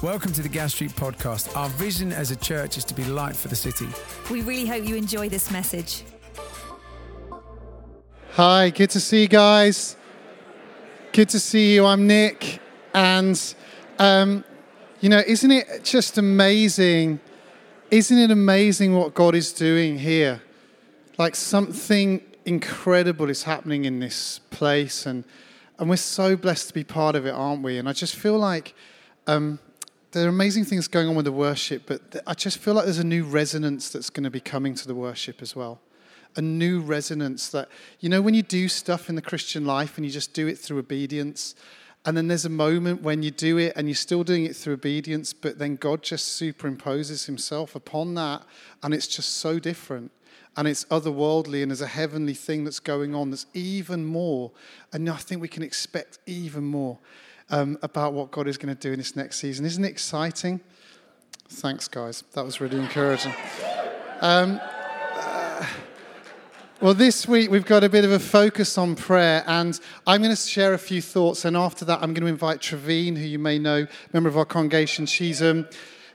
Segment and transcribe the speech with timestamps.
[0.00, 1.56] Welcome to the Gas Street Podcast.
[1.56, 3.88] Our vision as a church is to be light for the city.
[4.30, 6.04] We really hope you enjoy this message.
[8.34, 9.96] Hi, good to see you guys.
[11.10, 11.84] Good to see you.
[11.84, 12.60] I'm Nick.
[12.94, 13.54] And,
[13.98, 14.44] um,
[15.00, 17.18] you know, isn't it just amazing?
[17.90, 20.40] Isn't it amazing what God is doing here?
[21.18, 25.06] Like something incredible is happening in this place.
[25.06, 25.24] And,
[25.76, 27.78] and we're so blessed to be part of it, aren't we?
[27.78, 28.76] And I just feel like.
[29.26, 29.58] Um,
[30.12, 32.98] there are amazing things going on with the worship, but I just feel like there's
[32.98, 35.80] a new resonance that's going to be coming to the worship as well.
[36.36, 37.68] A new resonance that,
[38.00, 40.58] you know, when you do stuff in the Christian life and you just do it
[40.58, 41.54] through obedience,
[42.06, 44.74] and then there's a moment when you do it and you're still doing it through
[44.74, 48.42] obedience, but then God just superimposes himself upon that,
[48.82, 50.10] and it's just so different.
[50.56, 54.50] And it's otherworldly, and there's a heavenly thing that's going on that's even more.
[54.92, 56.98] And I think we can expect even more
[57.50, 59.64] um, about what God is going to do in this next season.
[59.64, 60.60] Isn't it exciting?
[61.48, 62.24] Thanks, guys.
[62.34, 63.32] That was really encouraging.
[64.20, 65.66] Um, uh,
[66.80, 70.34] well, this week we've got a bit of a focus on prayer, and I'm going
[70.34, 71.44] to share a few thoughts.
[71.44, 74.44] And after that, I'm going to invite Traveen, who you may know, member of our
[74.44, 75.06] congregation.
[75.06, 75.66] She's um,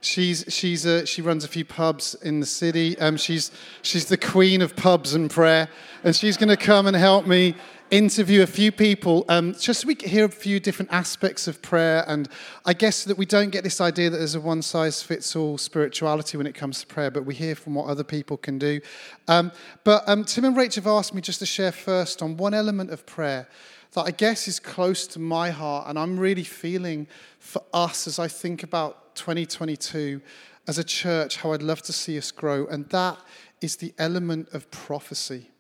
[0.02, 2.98] she's she's a, she runs a few pubs in the city.
[3.00, 5.68] Um, she's she's the queen of pubs and prayer,
[6.04, 7.56] and she's going to come and help me
[7.94, 11.62] interview a few people um, just so we can hear a few different aspects of
[11.62, 12.04] prayer.
[12.08, 12.28] And
[12.66, 15.60] I guess that we don't get this idea that there's a one size fits all
[15.60, 18.82] spirituality when it comes to prayer, but we hear from what other people can do.
[19.28, 19.52] Um,
[19.84, 22.90] but um, Tim and Rachel have asked me just to share first on one element
[22.90, 23.48] of prayer
[23.92, 27.06] that I guess is close to my heart, and I'm really feeling
[27.38, 30.20] for us as I think about 2022
[30.68, 33.20] as a church, how I'd love to see us grow, and that
[33.62, 35.52] is the element of prophecy.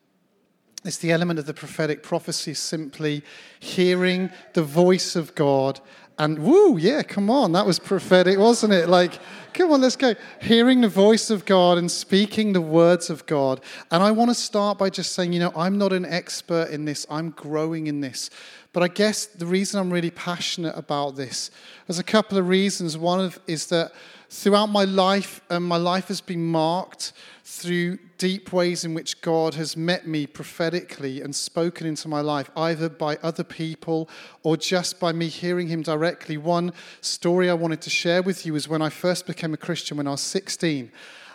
[0.85, 3.23] It's the element of the prophetic prophecy, simply
[3.59, 5.79] hearing the voice of God.
[6.19, 8.87] And woo, yeah, come on, that was prophetic, wasn't it?
[8.87, 9.17] Like,
[9.53, 10.13] come on, let's go.
[10.41, 13.61] Hearing the voice of God and speaking the words of God.
[13.89, 16.85] And I want to start by just saying, you know, I'm not an expert in
[16.85, 18.29] this, I'm growing in this.
[18.73, 21.49] But I guess the reason I'm really passionate about this,
[21.87, 22.97] there's a couple of reasons.
[22.97, 23.91] One of, is that
[24.29, 27.13] throughout my life, um, my life has been marked
[27.45, 32.49] through deep ways in which God has met me prophetically and spoken into my life,
[32.55, 34.09] either by other people
[34.43, 36.37] or just by me hearing Him directly.
[36.37, 36.71] One
[37.01, 40.07] story I wanted to share with you is when I first became a Christian when
[40.07, 40.91] I was 16.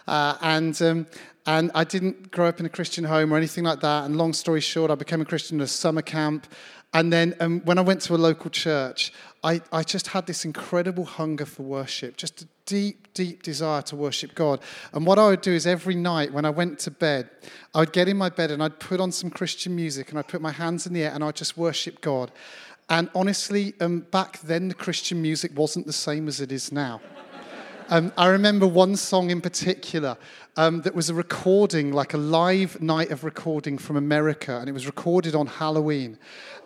[0.06, 1.06] Uh, and um,
[1.48, 4.04] and I didn't grow up in a Christian home or anything like that.
[4.04, 6.46] And long story short, I became a Christian at a summer camp.
[6.92, 9.14] And then um, when I went to a local church,
[9.44, 13.96] I, I just had this incredible hunger for worship, just a deep, deep desire to
[13.96, 14.60] worship God.
[14.92, 17.30] And what I would do is every night when I went to bed,
[17.74, 20.28] I would get in my bed and I'd put on some Christian music and I'd
[20.28, 22.32] put my hands in the air and I'd just worship God.
[22.90, 27.00] And honestly, um, back then the Christian music wasn't the same as it is now.
[27.90, 30.18] Um, I remember one song in particular
[30.58, 34.72] um, that was a recording, like a live night of recording from America, and it
[34.72, 36.18] was recorded on Halloween.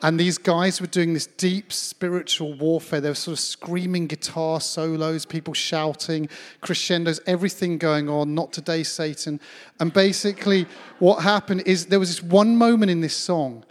[0.03, 3.01] And these guys were doing this deep spiritual warfare.
[3.01, 6.29] They were sort of screaming guitar solos, people shouting,
[6.61, 8.35] crescendos, everything going on.
[8.35, 9.39] Not today, Satan.
[9.79, 10.67] And basically,
[10.99, 13.65] what happened is there was this one moment in this song,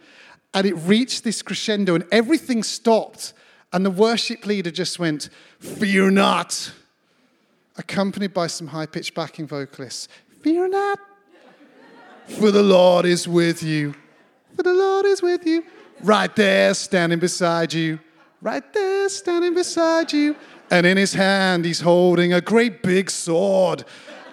[0.54, 3.34] and it reached this crescendo, and everything stopped.
[3.74, 5.28] And the worship leader just went,
[5.60, 6.72] Fear not
[7.78, 10.08] accompanied by some high pitched backing vocalists.
[10.42, 11.00] Fear not,
[12.28, 13.94] for the Lord is with you.
[14.56, 15.64] For the Lord is with you.
[16.02, 18.00] Right there, standing beside you.
[18.42, 20.36] Right there, standing beside you.
[20.70, 23.84] And in his hand, he's holding a great big sword.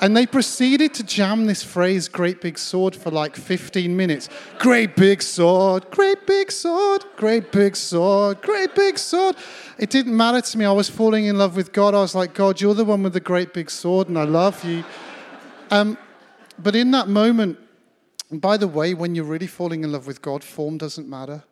[0.00, 4.28] And they proceeded to jam this phrase, great big sword, for like 15 minutes.
[4.58, 9.34] Great big sword, great big sword, great big sword, great big sword.
[9.76, 10.64] It didn't matter to me.
[10.64, 11.94] I was falling in love with God.
[11.94, 14.64] I was like, God, you're the one with the great big sword, and I love
[14.64, 14.84] you.
[15.70, 15.98] Um,
[16.58, 17.58] but in that moment,
[18.30, 21.42] by the way, when you're really falling in love with God, form doesn't matter.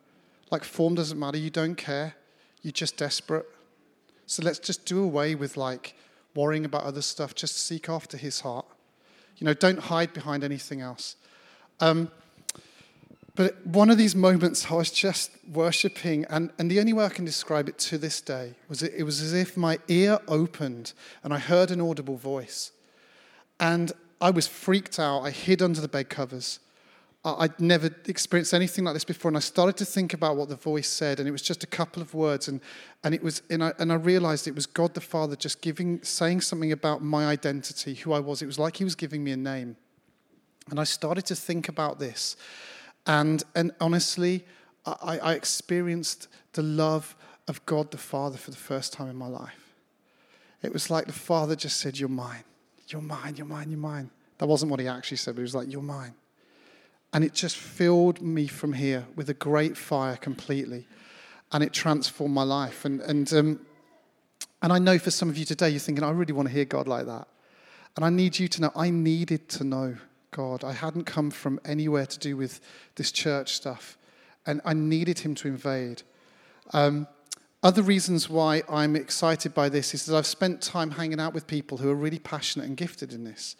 [0.51, 1.37] Like, form doesn't matter.
[1.37, 2.15] You don't care.
[2.61, 3.45] You're just desperate.
[4.25, 5.95] So let's just do away with like,
[6.37, 7.35] worrying about other stuff.
[7.35, 8.65] Just seek after his heart.
[9.37, 11.17] You know, don't hide behind anything else.
[11.81, 12.09] Um,
[13.35, 17.09] but one of these moments, I was just worshiping, and, and the only way I
[17.09, 20.93] can describe it to this day was it, it was as if my ear opened
[21.23, 22.71] and I heard an audible voice.
[23.59, 25.21] And I was freaked out.
[25.21, 26.59] I hid under the bed covers.
[27.37, 30.55] I'd never experienced anything like this before, and I started to think about what the
[30.55, 32.61] voice said, and it was just a couple of words, and,
[33.03, 36.01] and it was, and I, and I realized it was God the Father just giving,
[36.03, 38.41] saying something about my identity, who I was.
[38.41, 39.77] It was like He was giving me a name,
[40.69, 42.37] and I started to think about this,
[43.05, 44.45] and and honestly,
[44.85, 47.15] I, I experienced the love
[47.47, 49.67] of God the Father for the first time in my life.
[50.61, 52.43] It was like the Father just said, You're mine.
[52.87, 53.35] You're mine.
[53.35, 53.69] You're mine.
[53.69, 54.09] You're mine.
[54.37, 56.13] That wasn't what he actually said, but he was like, You're mine.
[57.13, 60.87] And it just filled me from here with a great fire completely.
[61.51, 62.83] And it transformed my life.
[62.85, 63.59] And, and, um,
[64.61, 66.65] and I know for some of you today, you're thinking, I really want to hear
[66.65, 67.27] God like that.
[67.95, 69.97] And I need you to know, I needed to know
[70.31, 70.63] God.
[70.63, 72.59] I hadn't come from anywhere to do with
[72.95, 73.97] this church stuff.
[74.45, 76.03] And I needed Him to invade.
[76.73, 77.07] Um,
[77.63, 81.47] other reasons why I'm excited by this is that I've spent time hanging out with
[81.47, 83.55] people who are really passionate and gifted in this.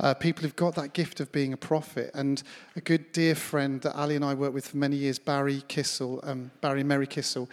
[0.00, 2.10] Uh, people who've got that gift of being a prophet.
[2.14, 2.42] And
[2.74, 6.26] a good dear friend that Ali and I worked with for many years, Barry Kissell,
[6.26, 7.48] um, Barry Merry Kissell,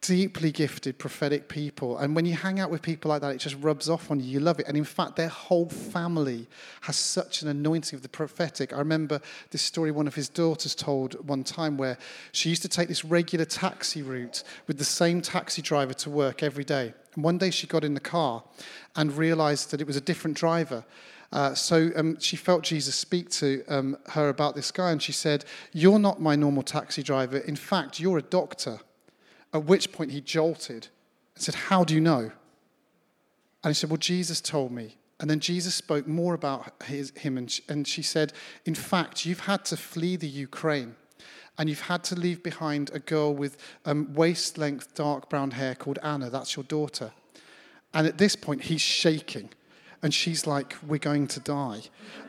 [0.00, 1.96] deeply gifted prophetic people.
[1.96, 4.26] And when you hang out with people like that, it just rubs off on you.
[4.26, 4.66] You love it.
[4.68, 6.46] And in fact, their whole family
[6.82, 8.74] has such an anointing of the prophetic.
[8.74, 9.20] I remember
[9.50, 11.96] this story one of his daughters told one time where
[12.32, 16.42] she used to take this regular taxi route with the same taxi driver to work
[16.42, 16.92] every day.
[17.14, 18.42] And one day she got in the car
[18.96, 20.84] and realized that it was a different driver.
[21.34, 25.10] Uh, so um, she felt Jesus speak to um, her about this guy, and she
[25.10, 27.38] said, You're not my normal taxi driver.
[27.38, 28.78] In fact, you're a doctor.
[29.52, 30.88] At which point he jolted
[31.34, 32.30] and said, How do you know?
[33.62, 34.96] And he said, Well, Jesus told me.
[35.18, 38.32] And then Jesus spoke more about his, him, and she, and she said,
[38.64, 40.94] In fact, you've had to flee the Ukraine
[41.58, 45.74] and you've had to leave behind a girl with um, waist length dark brown hair
[45.74, 46.30] called Anna.
[46.30, 47.12] That's your daughter.
[47.92, 49.50] And at this point, he's shaking.
[50.04, 51.80] And she's like, We're going to die.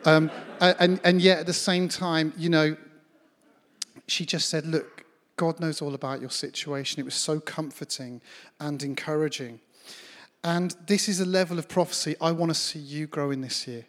[0.06, 0.32] Um,
[0.62, 2.78] and, and yet, at the same time, you know,
[4.08, 5.04] she just said, Look,
[5.36, 7.02] God knows all about your situation.
[7.02, 8.22] It was so comforting
[8.62, 9.60] and encouraging.
[10.42, 13.68] And this is a level of prophecy I want to see you grow in this
[13.68, 13.86] year.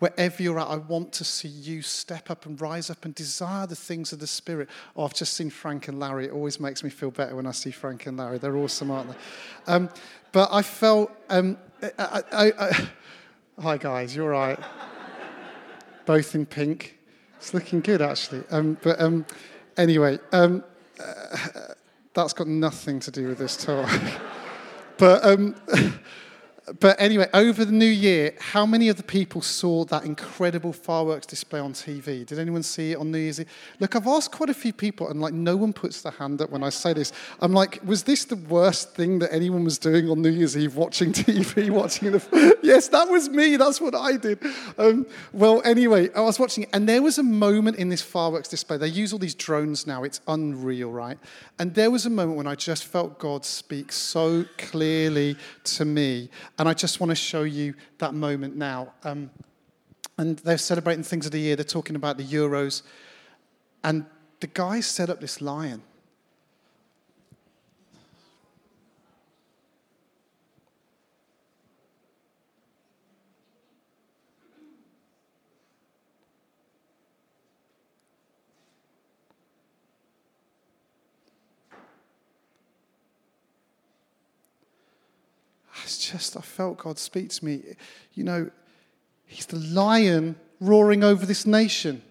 [0.00, 3.68] Wherever you're at, I want to see you step up and rise up and desire
[3.68, 4.68] the things of the Spirit.
[4.96, 6.24] Oh, I've just seen Frank and Larry.
[6.24, 8.38] It always makes me feel better when I see Frank and Larry.
[8.38, 9.16] They're awesome, aren't they?
[9.72, 9.88] Um,
[10.32, 11.12] but I felt.
[11.30, 11.58] Um,
[11.98, 12.88] I, I,
[13.60, 14.14] hi, guys.
[14.14, 14.58] You're right.
[16.06, 16.98] Both in pink.
[17.38, 18.44] It's looking good, actually.
[18.50, 19.26] Um, but um,
[19.76, 20.62] Anyway, um,
[21.00, 21.36] uh,
[22.12, 23.90] that's got nothing to do with this talk.
[24.98, 25.56] but um,
[26.80, 31.26] but anyway, over the new year, how many of the people saw that incredible fireworks
[31.26, 32.24] display on TV?
[32.24, 33.50] Did anyone see it on New Year's Eve?
[33.80, 36.48] Look, I've asked quite a few people, and like no one puts their hand up
[36.48, 37.12] when I say this.
[37.40, 40.74] I'm like, was this the worst thing that anyone was doing on New Year's Eve?
[40.74, 42.56] Watching TV, watching the.
[42.62, 43.56] yes, that was me.
[43.56, 44.38] That's what I did.
[44.78, 48.48] Um, well, anyway, I was watching it, and there was a moment in this fireworks
[48.48, 48.78] display.
[48.78, 50.02] They use all these drones now.
[50.02, 51.18] It's unreal, right?
[51.58, 56.30] And there was a moment when I just felt God speak so clearly to me
[56.58, 58.92] and I just want to show you that moment now.
[59.02, 59.30] Um,
[60.16, 61.56] and they're celebrating things of the year.
[61.56, 62.82] They're talking about the Euros.
[63.82, 64.06] And
[64.40, 65.82] the guys set up this lion.
[85.84, 87.62] It's just, I felt God speak to me.
[88.14, 88.50] You know,
[89.26, 92.02] He's the lion roaring over this nation.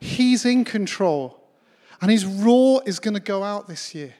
[0.00, 1.42] He's in control.
[2.00, 4.14] And His roar is going to go out this year.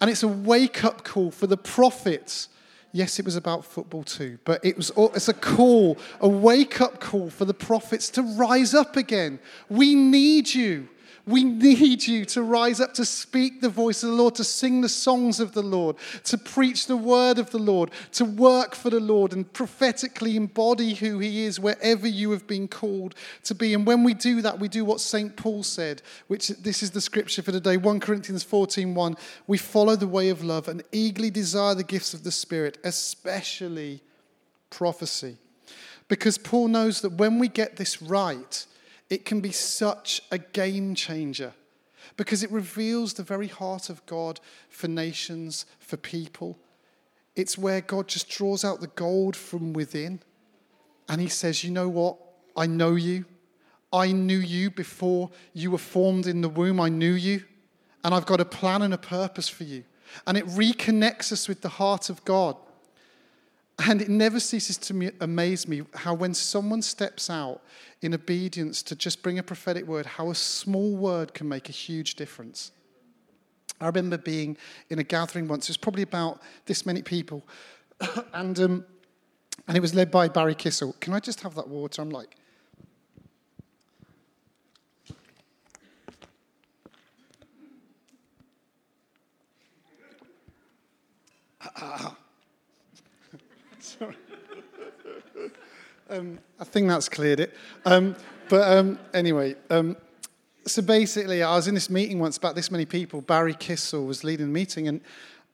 [0.00, 2.48] And it's a wake up call for the prophets.
[2.92, 6.80] Yes, it was about football too, but it was oh, it's a call, a wake
[6.80, 9.38] up call for the prophets to rise up again.
[9.68, 10.88] We need you.
[11.26, 14.80] We need you to rise up to speak the voice of the Lord, to sing
[14.80, 18.90] the songs of the Lord, to preach the word of the Lord, to work for
[18.90, 23.74] the Lord and prophetically embody who He is wherever you have been called to be.
[23.74, 25.36] And when we do that, we do what St.
[25.36, 29.16] Paul said, which this is the scripture for today 1 Corinthians 14 1.
[29.48, 34.00] We follow the way of love and eagerly desire the gifts of the Spirit, especially
[34.70, 35.38] prophecy.
[36.06, 38.64] Because Paul knows that when we get this right,
[39.08, 41.52] it can be such a game changer
[42.16, 46.58] because it reveals the very heart of God for nations, for people.
[47.34, 50.20] It's where God just draws out the gold from within
[51.08, 52.16] and He says, You know what?
[52.56, 53.26] I know you.
[53.92, 56.80] I knew you before you were formed in the womb.
[56.80, 57.44] I knew you.
[58.02, 59.84] And I've got a plan and a purpose for you.
[60.26, 62.56] And it reconnects us with the heart of God.
[63.84, 67.60] And it never ceases to amaze me how, when someone steps out
[68.00, 71.72] in obedience to just bring a prophetic word, how a small word can make a
[71.72, 72.72] huge difference.
[73.78, 74.56] I remember being
[74.88, 77.44] in a gathering once, it was probably about this many people,
[78.32, 78.84] and, um,
[79.68, 80.98] and it was led by Barry Kissell.
[81.00, 82.00] Can I just have that water?
[82.00, 82.34] I'm like,
[96.08, 97.52] Um, I think that's cleared it.
[97.84, 98.14] Um,
[98.48, 99.96] but um, anyway, um,
[100.64, 103.20] so basically, I was in this meeting once about this many people.
[103.20, 105.00] Barry Kissell was leading the meeting, and,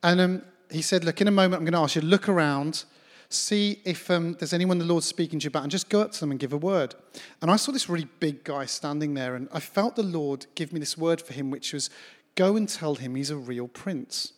[0.02, 2.28] and um, he said, Look, in a moment, I'm going to ask you to look
[2.28, 2.84] around,
[3.30, 6.12] see if um, there's anyone the Lord's speaking to you about, and just go up
[6.12, 6.94] to them and give a word.
[7.40, 10.72] And I saw this really big guy standing there, and I felt the Lord give
[10.72, 11.88] me this word for him, which was,
[12.34, 14.32] Go and tell him he's a real prince.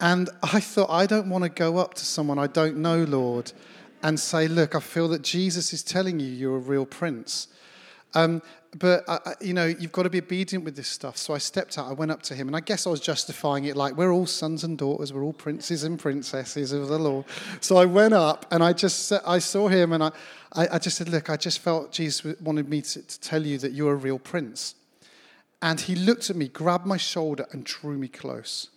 [0.00, 3.52] And I thought, I don't want to go up to someone I don't know, Lord
[4.02, 7.48] and say, Look, I feel that Jesus is telling you you're a real prince.
[8.14, 8.40] Um,
[8.78, 11.16] but, uh, you know, you've got to be obedient with this stuff.
[11.16, 13.64] So I stepped out, I went up to him, and I guess I was justifying
[13.64, 17.24] it like, we're all sons and daughters, we're all princes and princesses of the Lord.
[17.60, 20.12] So I went up and I just, I saw him and I,
[20.54, 23.72] I, just said, Look, I just felt Jesus wanted me to, to tell you that
[23.72, 24.74] you're a real prince.
[25.62, 28.68] And he looked at me, grabbed my shoulder, and drew me close.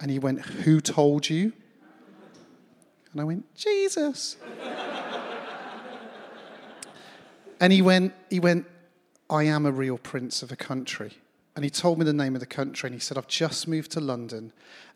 [0.00, 1.52] And he went, Who told you?
[3.12, 4.36] And I went, Jesus.
[7.60, 8.66] and he went, he went,
[9.30, 11.18] I am a real prince of a country.
[11.56, 13.90] And he told me the name of the country, and he said, I've just moved
[13.92, 14.52] to London,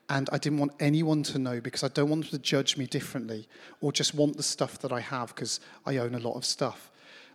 [0.09, 2.87] and I didn't want anyone to know because I don't want them to judge me
[2.87, 3.49] differently
[3.81, 6.91] or just want the stuff that I have because I own a lot of stuff.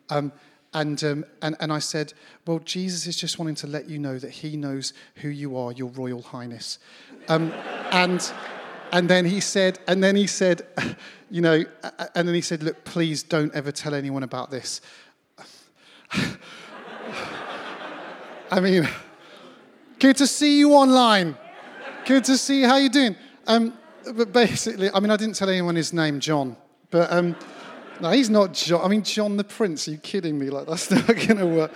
[0.09, 0.31] Um,
[0.77, 2.13] and, um, and, and I said,
[2.45, 5.71] Well, Jesus is just wanting to let you know that he knows who you are,
[5.71, 6.77] your Royal Highness.
[7.27, 7.51] Um,
[7.91, 8.31] and
[8.91, 10.65] and then he said, and then he said,
[11.29, 11.63] you know,
[12.15, 14.79] and then he said, look, please don't ever tell anyone about this.
[18.49, 18.87] I mean,
[19.99, 21.35] good to see you online.
[22.05, 22.67] Good to see you.
[22.67, 23.17] How you doing?
[23.45, 23.73] Um,
[24.13, 26.55] but basically, I mean, I didn't tell anyone his name, John.
[26.89, 27.35] But um,
[28.01, 28.83] no, he's not John.
[28.83, 29.87] I mean, John the Prince.
[29.87, 30.49] Are you kidding me?
[30.49, 31.71] Like that's not going to work.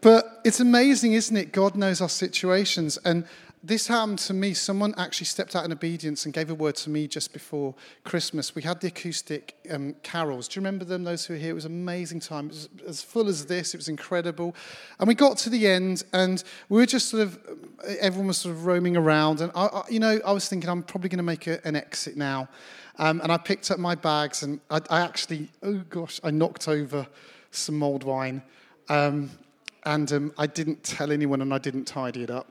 [0.00, 1.52] But it's amazing, isn't it?
[1.52, 3.24] God knows our situations, and
[3.62, 4.52] this happened to me.
[4.52, 8.54] Someone actually stepped out in obedience and gave a word to me just before Christmas.
[8.54, 10.46] We had the acoustic um, carols.
[10.46, 11.52] Do you remember them, those who were here?
[11.52, 12.46] It was an amazing time.
[12.46, 13.72] It was as full as this.
[13.72, 14.54] It was incredible.
[14.98, 17.38] And we got to the end, and we were just sort of,
[17.98, 19.40] everyone was sort of roaming around.
[19.40, 21.74] And, I, I you know, I was thinking, I'm probably going to make a, an
[21.74, 22.50] exit now.
[22.98, 26.68] Um, and I picked up my bags, and I, I, actually, oh gosh, I knocked
[26.68, 27.06] over
[27.50, 28.42] some mulled wine.
[28.88, 29.30] Um,
[29.84, 32.46] and um, I didn't tell anyone, and I didn't tidy it up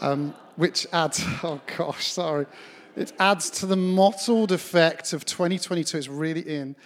[0.00, 2.46] um, which adds, oh gosh, sorry,
[2.96, 5.96] it adds to the mottled effect of 2022.
[5.96, 6.76] It's really in.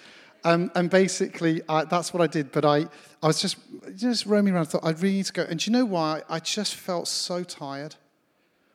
[0.45, 2.53] Um, and basically, I, that's what I did.
[2.53, 2.87] But I,
[3.23, 3.57] I was just,
[3.97, 4.67] just roaming around.
[4.67, 5.43] I thought, I really need to go.
[5.43, 6.23] And do you know why?
[6.29, 7.97] I just felt so tired.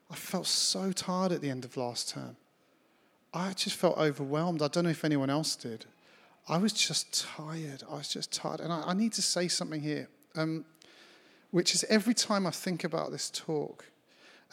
[0.09, 2.35] I felt so tired at the end of last term.
[3.33, 4.61] I just felt overwhelmed.
[4.61, 5.85] I don't know if anyone else did.
[6.47, 7.83] I was just tired.
[7.89, 8.59] I was just tired.
[8.59, 10.65] And I, I need to say something here, um,
[11.51, 13.85] which is every time I think about this talk,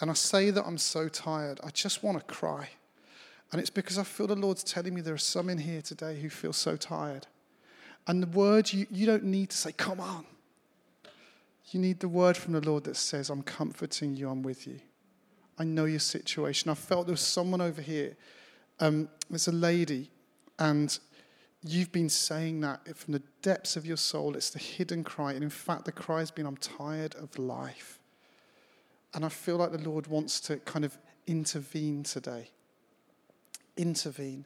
[0.01, 2.69] and I say that I'm so tired, I just want to cry.
[3.51, 6.21] And it's because I feel the Lord's telling me there are some in here today
[6.21, 7.27] who feel so tired.
[8.07, 10.27] And the word, you, you don't need to say, come on.
[11.71, 14.81] You need the word from the Lord that says, I'm comforting you, I'm with you.
[15.59, 16.71] I know your situation.
[16.71, 18.17] I felt there was someone over here.
[18.79, 20.11] Um, there's a lady,
[20.59, 20.99] and
[21.63, 24.37] you've been saying that from the depths of your soul.
[24.37, 25.33] It's the hidden cry.
[25.33, 27.99] And in fact, the cry has been, I'm tired of life.
[29.15, 32.51] And I feel like the Lord wants to kind of intervene today.
[33.77, 34.45] Intervene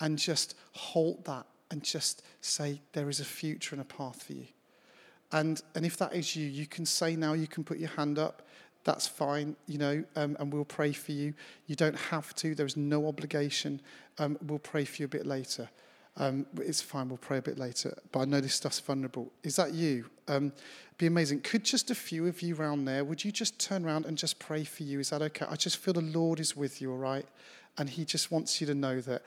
[0.00, 4.34] and just halt that and just say, there is a future and a path for
[4.34, 4.46] you.
[5.32, 8.18] And, and if that is you, you can say now, you can put your hand
[8.18, 8.42] up.
[8.84, 11.34] That's fine, you know, um, and we'll pray for you.
[11.66, 13.80] You don't have to, there is no obligation.
[14.18, 15.68] Um, we'll pray for you a bit later.
[16.16, 17.96] Um, it's fine, we'll pray a bit later.
[18.10, 19.30] But I know this stuff's vulnerable.
[19.44, 20.06] Is that you?
[20.28, 20.52] Um,
[20.98, 21.40] be amazing.
[21.40, 24.38] Could just a few of you around there, would you just turn around and just
[24.38, 25.00] pray for you?
[25.00, 25.46] Is that okay?
[25.48, 27.26] I just feel the Lord is with you, all right?
[27.78, 29.22] And He just wants you to know that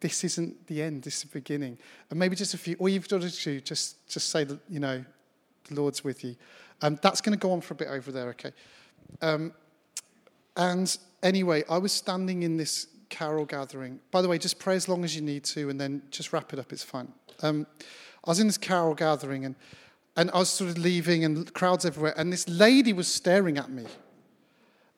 [0.00, 1.78] this isn't the end, this is the beginning.
[2.10, 5.04] And maybe just a few, all you've got to just, just say that, you know,
[5.68, 6.36] the Lord's with you.
[6.82, 8.52] Um, that's going to go on for a bit over there, okay?
[9.20, 9.52] Um,
[10.56, 14.00] and anyway, I was standing in this carol gathering.
[14.10, 16.52] By the way, just pray as long as you need to and then just wrap
[16.52, 17.12] it up, it's fine.
[17.42, 17.66] Um,
[18.24, 19.54] I was in this carol gathering and,
[20.16, 23.70] and I was sort of leaving and crowds everywhere, and this lady was staring at
[23.70, 23.84] me.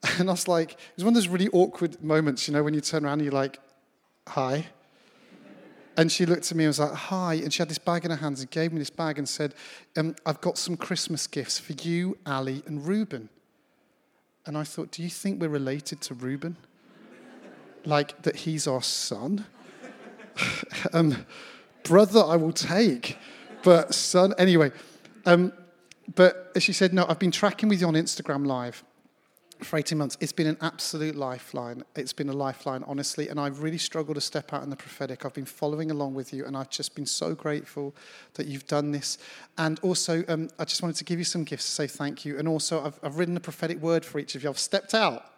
[0.19, 2.73] And I was like, it was one of those really awkward moments, you know, when
[2.73, 3.61] you turn around and you're like,
[4.27, 4.67] hi.
[6.01, 7.35] And she looked at me and was like, hi.
[7.35, 9.55] And she had this bag in her hands and gave me this bag and said,
[9.99, 13.29] um, I've got some Christmas gifts for you, Ali, and Reuben.
[14.47, 16.57] And I thought, do you think we're related to Reuben?
[17.85, 19.45] like that he's our son.
[20.93, 21.27] um,
[21.85, 23.19] brother, I will take,
[23.63, 24.73] but son, anyway.
[25.27, 25.53] Um,
[26.15, 28.83] but she said, no, I've been tracking with you on Instagram Live.
[29.65, 30.17] For 18 months.
[30.21, 31.83] It's been an absolute lifeline.
[31.97, 33.29] It's been a lifeline, honestly.
[33.29, 35.25] And I've really struggled to step out in the prophetic.
[35.25, 37.95] I've been following along with you, and I've just been so grateful
[38.35, 39.19] that you've done this.
[39.59, 42.39] And also, um, I just wanted to give you some gifts to say thank you.
[42.39, 44.49] And also, I've, I've written a prophetic word for each of you.
[44.51, 45.30] I've stepped out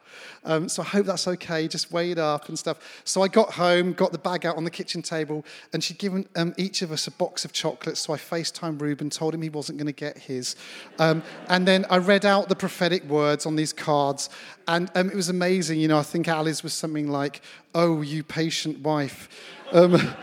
[0.45, 1.69] um, so I hope that's okay.
[1.69, 3.02] Just weigh it up and stuff.
[3.04, 6.26] So I got home, got the bag out on the kitchen table, and she'd given
[6.37, 8.00] um, each of us a box of chocolates.
[8.00, 10.57] So I FaceTimed Reuben, told him he wasn't going to get his.
[10.99, 14.31] Um, and then I read out the prophetic words on these cards.
[14.69, 15.81] And um, it was amazing.
[15.81, 17.42] You know, I think Ali's was something like,
[17.75, 19.28] Oh, you patient wife.
[19.73, 20.14] Um,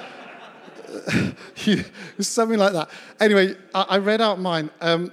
[2.19, 2.89] something like that.
[3.19, 4.69] Anyway, I, I read out mine.
[4.81, 5.12] Um,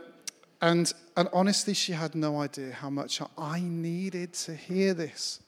[0.61, 5.41] and, and honestly, she had no idea how much I needed to hear this.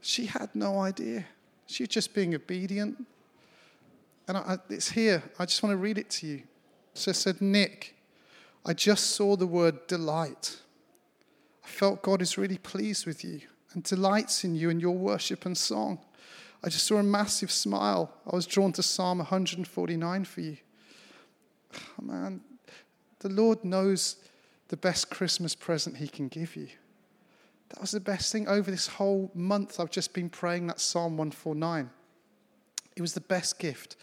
[0.00, 1.26] She had no idea.
[1.66, 3.04] She was just being obedient.
[4.26, 5.22] And I, it's here.
[5.38, 6.42] I just want to read it to you.
[6.94, 7.94] So I said, Nick,
[8.64, 10.56] I just saw the word delight.
[11.62, 13.40] I felt God is really pleased with you
[13.74, 15.98] and delights in you and your worship and song.
[16.62, 18.10] I just saw a massive smile.
[18.26, 20.56] I was drawn to Psalm 149 for you.
[21.74, 22.40] Oh, man,
[23.18, 24.16] the Lord knows
[24.74, 26.66] the best Christmas present He can give you.
[27.68, 29.78] That was the best thing over this whole month.
[29.78, 31.88] I've just been praying that Psalm 149.
[32.96, 33.94] It was the best gift,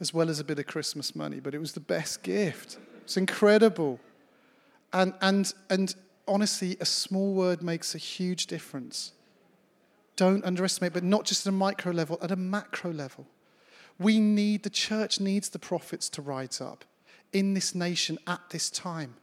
[0.00, 2.78] as well as a bit of Christmas money, but it was the best gift.
[3.04, 4.00] It's incredible.
[4.92, 5.94] And, and, and
[6.26, 9.12] honestly, a small word makes a huge difference.
[10.16, 13.28] Don't underestimate, but not just at a micro level, at a macro level.
[14.00, 16.84] We need, the church needs the prophets to rise up
[17.32, 19.14] in this nation at this time.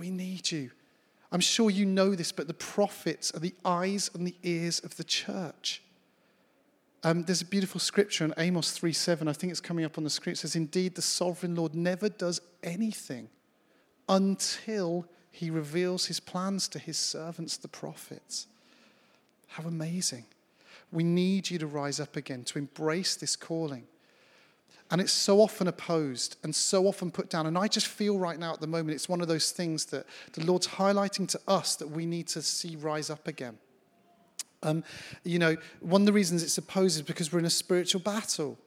[0.00, 0.70] We need you.
[1.30, 4.96] I'm sure you know this, but the prophets are the eyes and the ears of
[4.96, 5.82] the church.
[7.04, 9.28] Um, there's a beautiful scripture in Amos 3:7.
[9.28, 10.32] I think it's coming up on the screen.
[10.32, 13.28] It says, Indeed, the sovereign Lord never does anything
[14.08, 18.46] until he reveals his plans to his servants, the prophets.
[19.48, 20.24] How amazing.
[20.90, 23.86] We need you to rise up again, to embrace this calling.
[24.90, 27.46] And it's so often opposed and so often put down.
[27.46, 30.04] And I just feel right now at the moment it's one of those things that
[30.32, 33.56] the Lord's highlighting to us that we need to see rise up again.
[34.62, 34.84] Um,
[35.24, 38.58] you know, one of the reasons it's opposed is because we're in a spiritual battle.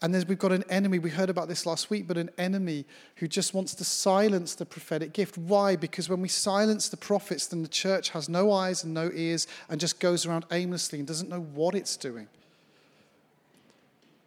[0.00, 2.84] And we've got an enemy, we heard about this last week, but an enemy
[3.16, 5.36] who just wants to silence the prophetic gift.
[5.36, 5.74] Why?
[5.74, 9.48] Because when we silence the prophets, then the church has no eyes and no ears
[9.68, 12.28] and just goes around aimlessly and doesn't know what it's doing.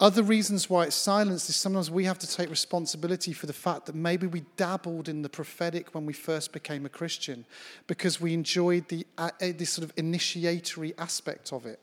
[0.01, 3.85] Other reasons why it's silenced is sometimes we have to take responsibility for the fact
[3.85, 7.45] that maybe we dabbled in the prophetic when we first became a Christian
[7.85, 11.79] because we enjoyed the, uh, this sort of initiatory aspect of it.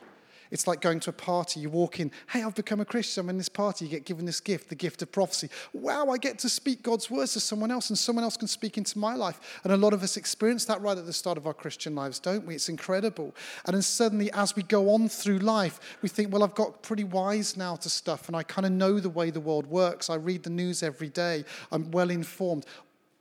[0.50, 1.60] It's like going to a party.
[1.60, 3.22] You walk in, hey, I've become a Christian.
[3.22, 3.84] I'm in this party.
[3.84, 5.50] You get given this gift, the gift of prophecy.
[5.72, 8.78] Wow, I get to speak God's words to someone else, and someone else can speak
[8.78, 9.60] into my life.
[9.64, 12.18] And a lot of us experience that right at the start of our Christian lives,
[12.18, 12.54] don't we?
[12.54, 13.34] It's incredible.
[13.66, 17.04] And then suddenly, as we go on through life, we think, well, I've got pretty
[17.04, 20.10] wise now to stuff, and I kind of know the way the world works.
[20.10, 21.44] I read the news every day.
[21.70, 22.66] I'm well informed.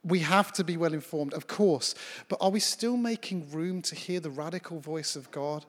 [0.04, 1.94] We have to be well informed, of course,
[2.30, 5.66] but are we still making room to hear the radical voice of God?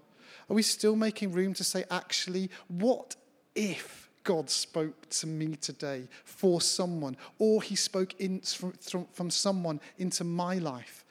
[0.48, 3.16] Are we still making room to say, actually, what
[3.54, 9.80] if God spoke to me today for someone, or he spoke in, from, from someone
[9.98, 11.04] into my life,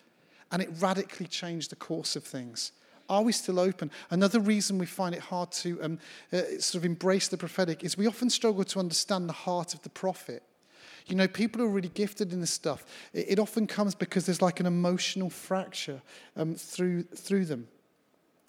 [0.52, 2.72] and it radically changed the course of things?
[3.10, 3.90] Are we still open?
[4.10, 6.00] Another reason we find it hard to um,
[6.34, 9.82] uh, sort of embrace the prophetic is we often struggle to understand the heart of
[9.84, 10.44] the prophet.
[11.06, 14.26] You know, people who are really gifted in this stuff, it, it often comes because
[14.26, 16.02] there's like an emotional fracture
[16.36, 17.68] um, through, through them.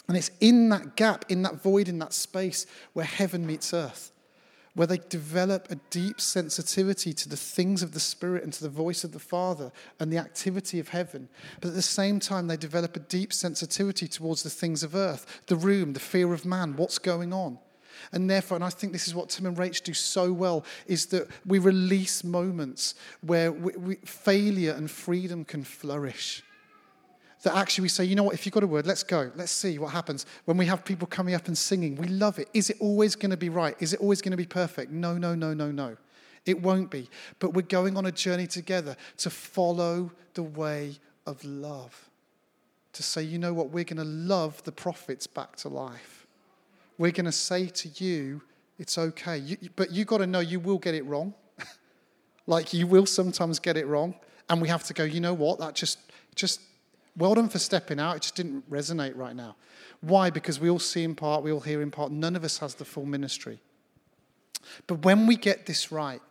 [0.09, 4.11] And it's in that gap, in that void, in that space where heaven meets earth,
[4.75, 8.71] where they develop a deep sensitivity to the things of the Spirit and to the
[8.71, 11.29] voice of the Father and the activity of heaven.
[11.61, 15.43] But at the same time, they develop a deep sensitivity towards the things of earth,
[15.47, 17.59] the room, the fear of man, what's going on.
[18.13, 21.07] And therefore, and I think this is what Tim and Rach do so well, is
[21.07, 26.45] that we release moments where we, we, failure and freedom can flourish
[27.43, 29.31] that actually we say, you know what, if you've got a word, let's go.
[29.37, 30.27] Let's see what happens.
[30.45, 32.49] When we have people coming up and singing, we love it.
[32.53, 33.77] Is it always going to be right?
[33.79, 34.91] Is it always going to be perfect?
[34.91, 35.97] No, no, no, no, no.
[36.47, 37.09] It won't be.
[37.39, 40.97] But we're going on a journey together to follow the way
[41.27, 42.09] of love.
[42.95, 46.27] To say, you know what, we're going to love the prophets back to life.
[46.97, 48.43] We're going to say to you,
[48.79, 49.39] it's okay.
[49.39, 51.35] You, but you've got to know you will get it wrong.
[52.47, 54.15] like you will sometimes get it wrong.
[54.49, 55.99] And we have to go, you know what, that just,
[56.35, 56.61] just
[57.19, 58.17] well done for stepping out.
[58.17, 59.57] It just didn't resonate right now.
[60.01, 60.31] Why?
[60.31, 62.13] Because we all see in part, we all hear in part.
[62.13, 63.59] None of us has the full ministry.
[64.87, 66.23] But when we get this right,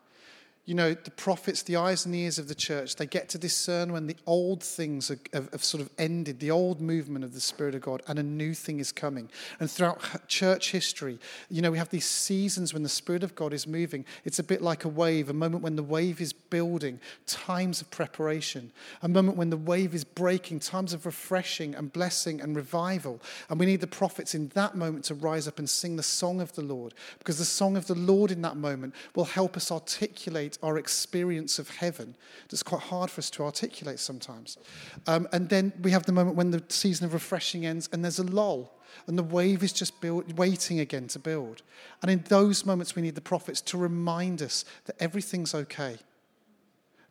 [0.67, 3.93] you know, the prophets, the eyes and ears of the church, they get to discern
[3.93, 7.39] when the old things are, have, have, sort of ended, the old movement of the
[7.39, 9.29] Spirit of God, and a new thing is coming.
[9.61, 13.53] And throughout church history, you know, we have these seasons when the Spirit of God
[13.53, 14.03] is moving.
[14.25, 17.89] It's a bit like a wave, a moment when the wave is building, times of
[17.89, 23.21] preparation, a moment when the wave is breaking, times of refreshing and blessing and revival.
[23.49, 26.41] And we need the prophets in that moment to rise up and sing the song
[26.41, 29.71] of the Lord, because the song of the Lord in that moment will help us
[29.71, 32.15] articulate our experience of heaven
[32.49, 34.57] that's quite hard for us to articulate sometimes.
[35.05, 38.19] Um, and then we have the moment when the season of refreshing ends and there's
[38.19, 38.73] a lull
[39.05, 41.61] and the wave is just build, waiting again to build.
[42.01, 45.97] And in those moments, we need the prophets to remind us that everything's okay.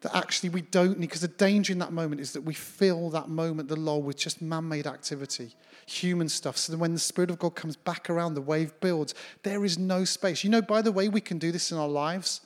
[0.03, 3.09] That actually we don't need, because the danger in that moment is that we fill
[3.11, 5.55] that moment, the lull, with just man made activity,
[5.87, 6.57] human stuff.
[6.57, 9.79] So that when the Spirit of God comes back around, the wave builds, there is
[9.79, 10.45] no space.
[10.45, 12.43] You know, by the way, we can do this in our lives.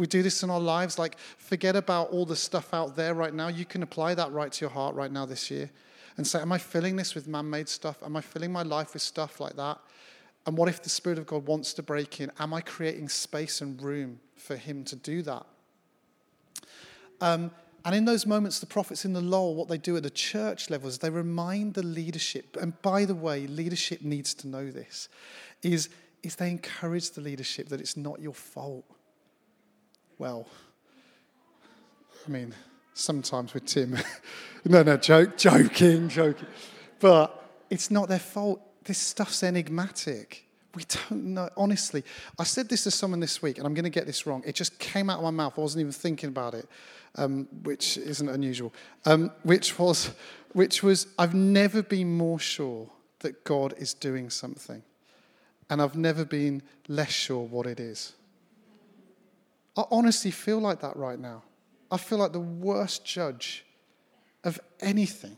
[0.00, 0.98] We do this in our lives.
[0.98, 3.48] Like, forget about all the stuff out there right now.
[3.48, 5.70] You can apply that right to your heart right now this year
[6.16, 8.02] and say, Am I filling this with man made stuff?
[8.02, 9.78] Am I filling my life with stuff like that?
[10.46, 12.32] And what if the Spirit of God wants to break in?
[12.38, 15.44] Am I creating space and room for Him to do that?
[17.20, 17.50] Um,
[17.84, 20.70] and in those moments, the prophets in the lull, what they do at the church
[20.70, 25.10] level is they remind the leadership, and by the way, leadership needs to know this,
[25.62, 25.90] is,
[26.22, 28.86] is they encourage the leadership that it's not your fault
[30.20, 30.46] well,
[32.26, 32.54] I mean,
[32.92, 33.96] sometimes with Tim.
[34.66, 36.46] no, no, joke, joking, joking.
[37.00, 38.60] But it's not their fault.
[38.84, 40.46] This stuff's enigmatic.
[40.74, 41.48] We don't know.
[41.56, 42.04] Honestly,
[42.38, 44.42] I said this to someone this week, and I'm going to get this wrong.
[44.44, 45.54] It just came out of my mouth.
[45.56, 46.68] I wasn't even thinking about it,
[47.14, 48.74] um, which isn't unusual.
[49.06, 50.10] Um, which was,
[50.52, 54.82] which was, I've never been more sure that God is doing something,
[55.70, 58.12] and I've never been less sure what it is.
[59.76, 61.42] I honestly feel like that right now.
[61.90, 63.64] I feel like the worst judge
[64.44, 65.36] of anything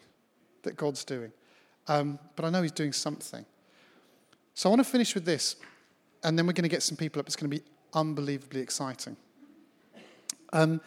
[0.62, 1.32] that God's doing.
[1.88, 3.44] Um, but I know He's doing something.
[4.54, 5.56] So I want to finish with this,
[6.22, 7.26] and then we're going to get some people up.
[7.26, 7.64] It's going to be
[7.94, 9.16] unbelievably exciting.
[10.52, 10.80] Um,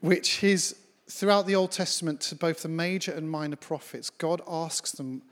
[0.00, 0.76] which is
[1.10, 5.22] throughout the Old Testament to both the major and minor prophets, God asks them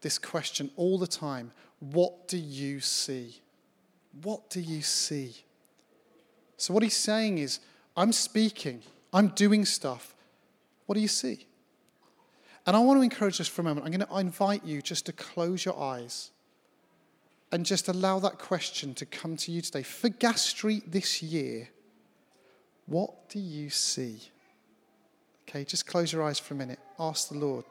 [0.00, 3.40] this question all the time What do you see?
[4.22, 5.34] What do you see?
[6.56, 7.60] So, what he's saying is,
[7.96, 10.14] I'm speaking, I'm doing stuff.
[10.86, 11.46] What do you see?
[12.66, 13.86] And I want to encourage us for a moment.
[13.86, 16.30] I'm going to invite you just to close your eyes
[17.52, 19.82] and just allow that question to come to you today.
[19.82, 21.68] For Gas Street this year,
[22.86, 24.18] what do you see?
[25.48, 26.78] Okay, just close your eyes for a minute.
[26.98, 27.64] Ask the Lord.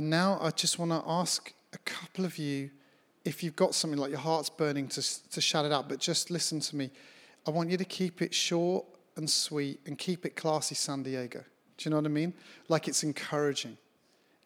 [0.00, 2.70] And now I just want to ask a couple of you
[3.26, 6.30] if you've got something like your heart's burning to, to shout it out, but just
[6.30, 6.90] listen to me.
[7.46, 8.86] I want you to keep it short
[9.16, 11.40] and sweet and keep it classy, San Diego.
[11.76, 12.32] Do you know what I mean?
[12.68, 13.76] Like it's encouraging.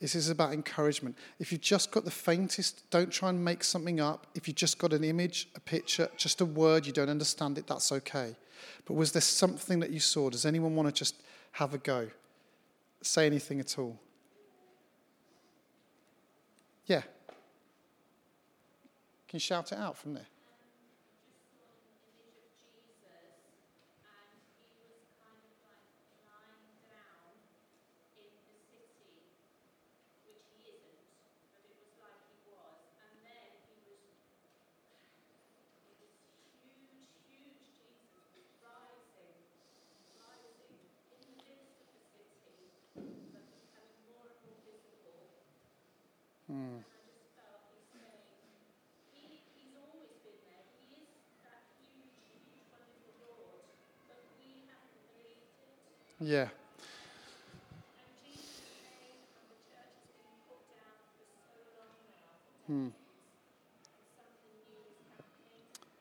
[0.00, 1.16] This is about encouragement.
[1.38, 4.26] If you've just got the faintest, don't try and make something up.
[4.34, 7.68] If you've just got an image, a picture, just a word, you don't understand it,
[7.68, 8.34] that's okay.
[8.86, 10.30] But was there something that you saw?
[10.30, 12.08] Does anyone want to just have a go?
[13.02, 14.00] Say anything at all?
[16.87, 17.03] Yeah.
[19.29, 20.27] Can you shout it out from there?
[56.24, 56.48] Yeah.
[62.66, 62.88] Hmm.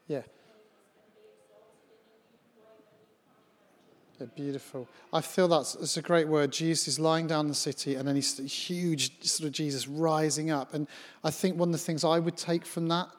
[0.08, 0.22] Yeah.
[4.18, 4.88] Yeah, beautiful.
[5.12, 6.54] I feel that's, that's a great word.
[6.54, 10.52] Jesus is lying down in the city, and then he's huge, sort of Jesus rising
[10.52, 10.74] up.
[10.74, 10.88] And
[11.26, 13.10] I think one of the things I would take from that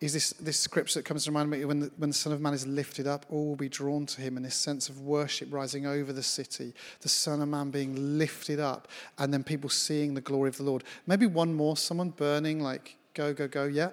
[0.00, 2.40] is this, this scripture that comes to mind me when the, when the Son of
[2.40, 5.52] Man is lifted up, all will be drawn to him, and this sense of worship
[5.52, 10.14] rising over the city, the Son of Man being lifted up, and then people seeing
[10.14, 10.84] the glory of the Lord.
[11.06, 13.64] Maybe one more, someone burning, like, go, go, go?
[13.64, 13.90] Yeah.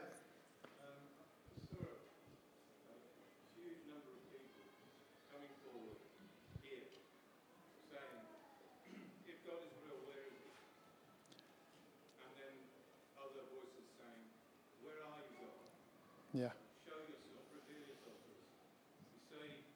[16.87, 18.47] Show yourself, reveal yourself to us.
[19.11, 19.67] You say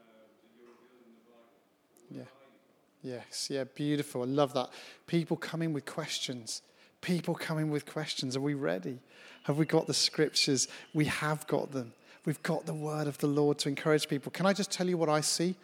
[0.00, 1.60] uh, that you're revealed in the Bible.
[2.08, 3.20] Where Yeah.
[3.20, 3.29] are you?
[3.40, 4.22] Yes, yeah, beautiful.
[4.22, 4.68] I love that.
[5.06, 6.60] People coming with questions.
[7.00, 8.36] People coming with questions.
[8.36, 8.98] Are we ready?
[9.44, 10.68] Have we got the scriptures?
[10.92, 11.94] We have got them.
[12.26, 14.30] We've got the word of the Lord to encourage people.
[14.30, 15.54] Can I just tell you what I see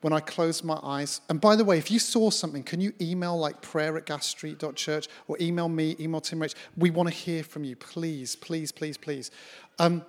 [0.00, 1.20] when I close my eyes?
[1.28, 5.08] And by the way, if you saw something, can you email like prayer at gasstreet.church
[5.28, 6.54] or email me, email Tim Rich?
[6.74, 7.76] We want to hear from you.
[7.76, 9.30] Please, please, please, please.
[9.78, 10.06] Um,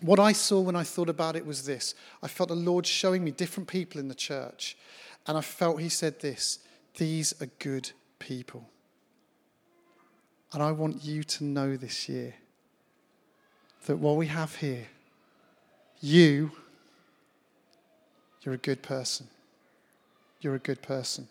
[0.00, 3.22] what I saw when I thought about it was this I felt the Lord showing
[3.24, 4.76] me different people in the church,
[5.26, 6.58] and I felt He said this
[6.96, 8.68] These are good people.
[10.52, 12.34] And I want you to know this year
[13.86, 14.86] that what we have here,
[16.00, 16.52] you,
[18.42, 19.28] you're a good person.
[20.40, 21.28] You're a good person.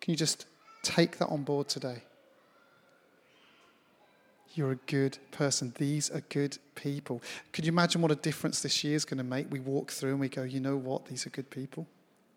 [0.00, 0.46] Can you just
[0.82, 2.02] take that on board today?
[4.58, 5.72] You're a good person.
[5.78, 7.22] These are good people.
[7.52, 9.46] Could you imagine what a difference this year is going to make?
[9.52, 11.06] We walk through and we go, you know what?
[11.06, 11.86] These are good people.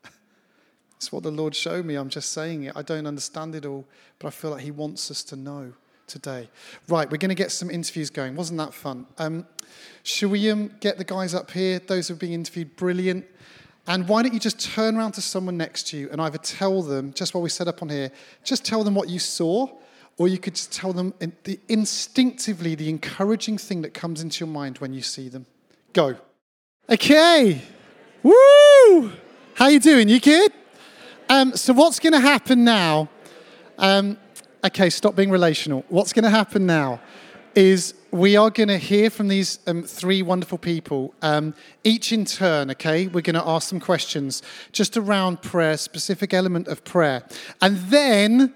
[0.97, 1.95] it's what the Lord showed me.
[1.95, 2.73] I'm just saying it.
[2.75, 3.85] I don't understand it all,
[4.19, 5.73] but I feel like He wants us to know
[6.05, 6.47] today.
[6.87, 8.35] Right, we're going to get some interviews going.
[8.35, 9.07] Wasn't that fun?
[9.17, 9.47] Um,
[10.03, 11.79] should we um, get the guys up here?
[11.79, 13.25] Those who are being interviewed, brilliant.
[13.87, 16.83] And why don't you just turn around to someone next to you and either tell
[16.83, 18.11] them, just while we set up on here,
[18.43, 19.67] just tell them what you saw,
[20.21, 24.53] or you could just tell them the, instinctively the encouraging thing that comes into your
[24.53, 25.47] mind when you see them.
[25.93, 26.15] Go.
[26.87, 27.59] Okay.
[28.21, 29.13] Woo!
[29.55, 30.09] How you doing?
[30.09, 30.51] You good?
[31.27, 33.09] Um, so what's going to happen now?
[33.79, 34.15] Um,
[34.63, 35.85] okay, stop being relational.
[35.89, 37.01] What's going to happen now
[37.55, 42.25] is we are going to hear from these um, three wonderful people, um, each in
[42.25, 43.07] turn, okay?
[43.07, 47.23] We're going to ask them questions just around prayer, specific element of prayer.
[47.59, 48.53] And then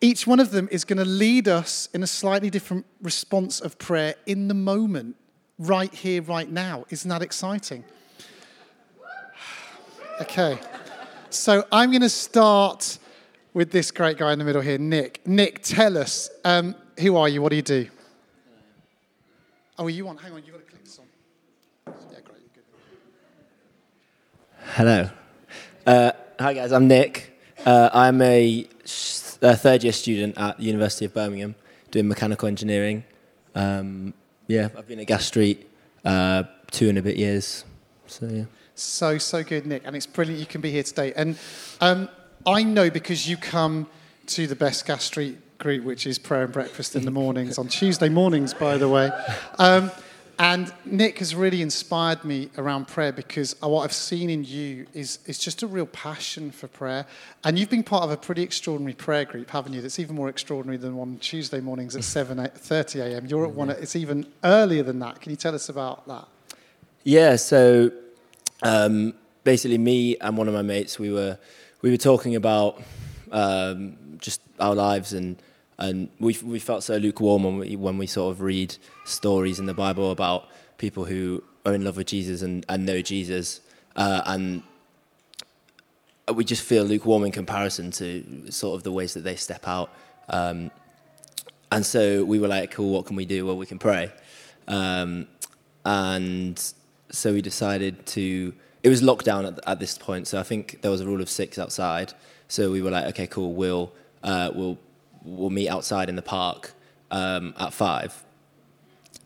[0.00, 3.78] each one of them is going to lead us in a slightly different response of
[3.78, 5.16] prayer in the moment,
[5.58, 6.84] right here, right now.
[6.90, 7.84] Isn't that exciting?
[10.18, 10.58] Okay.
[11.28, 12.98] So I'm going to start
[13.52, 15.26] with this great guy in the middle here, Nick.
[15.26, 17.42] Nick, tell us, um, who are you?
[17.42, 17.88] What do you do?
[19.78, 20.20] Oh, you want?
[20.20, 21.04] Hang on, you've got to click this on.
[21.86, 22.54] Yeah, great.
[22.54, 22.64] Good.
[24.74, 25.10] Hello.
[25.86, 26.72] Uh, hi, guys.
[26.72, 27.38] I'm Nick.
[27.66, 28.66] Uh, I'm a,
[29.42, 31.54] a third year student at the University of Birmingham
[31.90, 33.04] doing mechanical engineering.
[33.54, 34.14] Um,
[34.46, 35.68] yeah, I've been at Gas Street
[36.04, 37.64] uh, two and a bit years.
[38.06, 38.44] So, yeah.
[38.74, 39.82] So, so good, Nick.
[39.84, 41.12] And it's brilliant you can be here today.
[41.14, 41.38] And
[41.80, 42.08] um,
[42.46, 43.88] I know because you come
[44.26, 47.68] to the best gas street group, which is prayer and breakfast in the mornings, on
[47.68, 49.10] Tuesday mornings, by the way.
[49.58, 49.90] Um,
[50.38, 55.18] and Nick has really inspired me around prayer because what I've seen in you is,
[55.26, 57.06] is just a real passion for prayer.
[57.44, 59.80] And you've been part of a pretty extraordinary prayer group, haven't you?
[59.80, 63.26] That's even more extraordinary than one Tuesday mornings at 7.30 a.m.
[63.26, 65.20] You're at one, it's even earlier than that.
[65.20, 66.26] Can you tell us about that?
[67.02, 67.92] Yeah, so
[68.62, 71.38] um, basically, me and one of my mates, we were
[71.82, 72.82] we were talking about
[73.30, 75.36] um, just our lives, and
[75.78, 79.66] and we we felt so lukewarm when we when we sort of read stories in
[79.66, 83.60] the Bible about people who are in love with Jesus and, and know Jesus,
[83.96, 84.62] uh, and
[86.34, 89.90] we just feel lukewarm in comparison to sort of the ways that they step out.
[90.28, 90.70] Um,
[91.70, 93.46] and so we were like, cool, what can we do?
[93.46, 94.10] Well, we can pray.
[94.66, 95.28] Um,
[95.84, 96.72] and
[97.10, 100.26] so we decided to, it was lockdown at, at this point.
[100.26, 102.12] So I think there was a rule of six outside.
[102.48, 104.78] So we were like, okay, cool, we'll, uh, we'll,
[105.26, 106.72] we'll meet outside in the park
[107.10, 108.24] um, at five.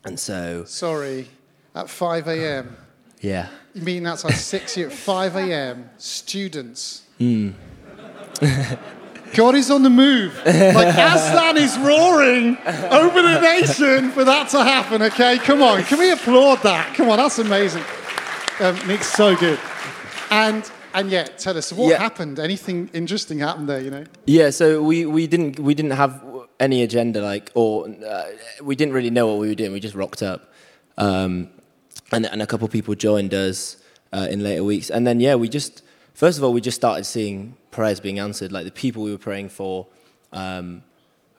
[0.03, 1.27] And so, Sorry,
[1.75, 2.75] at 5 a.m.
[3.19, 3.49] yeah.
[3.73, 5.89] You mean that's like 6 at 5 a.m.
[5.97, 7.03] Students.
[9.33, 10.35] God is on the move.
[10.45, 10.47] Like
[10.97, 12.57] Aslan is roaring
[12.91, 15.37] over the nation for that to happen, okay?
[15.37, 16.95] Come on, can we applaud that?
[16.95, 17.83] Come on, that's amazing.
[18.59, 19.59] Um, Nick's so good.
[20.31, 21.97] And and yet, tell us what Yeah.
[21.99, 22.39] happened.
[22.39, 23.81] Anything interesting happened there?
[23.81, 24.03] You know.
[24.25, 26.23] Yeah, so we, we didn't we didn't have
[26.59, 28.25] any agenda like or uh,
[28.61, 29.71] we didn't really know what we were doing.
[29.73, 30.51] We just rocked up,
[30.97, 31.49] um,
[32.11, 33.77] and and a couple of people joined us
[34.13, 37.05] uh, in later weeks, and then yeah, we just first of all we just started
[37.05, 38.51] seeing prayers being answered.
[38.51, 39.87] Like the people we were praying for,
[40.33, 40.83] um,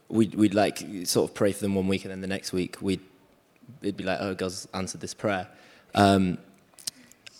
[0.08, 2.78] we'd, we'd like sort of pray for them one week, and then the next week
[2.80, 3.00] we'd
[3.82, 5.46] it'd be like, oh, God's answered this prayer.
[5.94, 6.38] Um,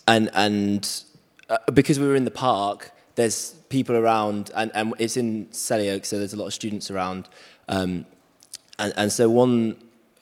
[0.06, 1.04] and and
[1.52, 6.02] uh, because we were in the park, there's people around, and, and it's in Selly
[6.02, 7.28] so there's a lot of students around.
[7.68, 8.06] Um,
[8.78, 9.76] and, and so one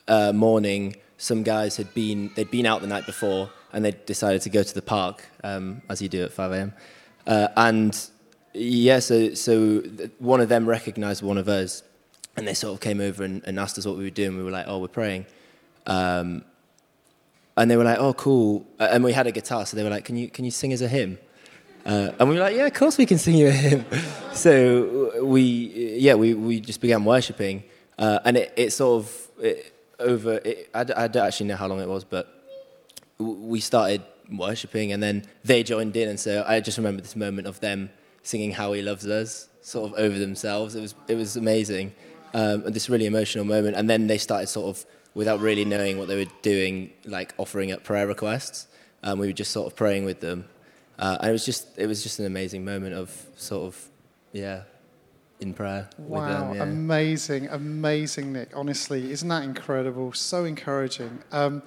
[0.09, 4.41] uh, morning, some guys had been they'd been out the night before, and they decided
[4.41, 6.73] to go to the park, um, as you do at 5 a.m.
[7.25, 8.09] Uh, and
[8.53, 9.79] yeah, so so
[10.19, 11.83] one of them recognised one of us,
[12.35, 14.35] and they sort of came over and, and asked us what we were doing.
[14.35, 15.27] We were like, "Oh, we're praying."
[15.87, 16.43] Um,
[17.57, 19.89] and they were like, "Oh, cool!" Uh, and we had a guitar, so they were
[19.89, 21.17] like, "Can you can you sing us a hymn?"
[21.85, 23.85] Uh, and we were like, "Yeah, of course we can sing you a hymn."
[24.33, 25.41] so we
[25.97, 27.63] yeah we we just began worshiping,
[27.97, 30.39] uh, and it, it sort of it, over.
[30.43, 32.27] It, I, I don't actually know how long it was, but
[33.17, 37.47] we started worshiping, and then they joined in, and so I just remember this moment
[37.47, 37.89] of them
[38.23, 40.75] singing "How He Loves Us" sort of over themselves.
[40.75, 41.93] It was it was amazing,
[42.33, 43.75] um, and this really emotional moment.
[43.75, 47.71] And then they started sort of without really knowing what they were doing, like offering
[47.71, 48.67] up prayer requests.
[49.03, 50.45] Um, we were just sort of praying with them,
[50.99, 53.89] uh, and it was just it was just an amazing moment of sort of
[54.31, 54.63] yeah,
[55.39, 56.55] in prayer with Wow, them.
[56.55, 56.63] Yeah.
[56.63, 58.49] amazing, amazing, Nick.
[58.55, 60.13] Honestly, isn't that incredible?
[60.13, 61.19] So encouraging.
[61.31, 61.63] Um,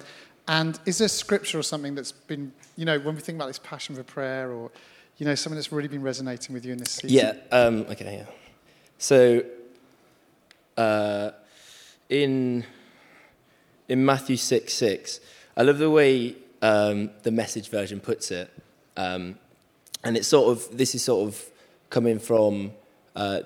[0.47, 3.59] and is there scripture or something that's been, you know, when we think about this
[3.59, 4.71] passion for prayer or,
[5.17, 7.09] you know, something that's really been resonating with you in this season?
[7.17, 7.33] Yeah.
[7.51, 8.17] Um, okay.
[8.17, 8.25] Yeah.
[8.99, 9.43] So,
[10.77, 11.31] uh,
[12.09, 12.63] in
[13.87, 15.19] in Matthew six six,
[15.57, 18.51] I love the way um, the Message version puts it,
[18.97, 19.37] um,
[20.03, 21.43] and it's sort of this is sort of
[21.89, 22.71] coming from
[23.15, 23.41] uh,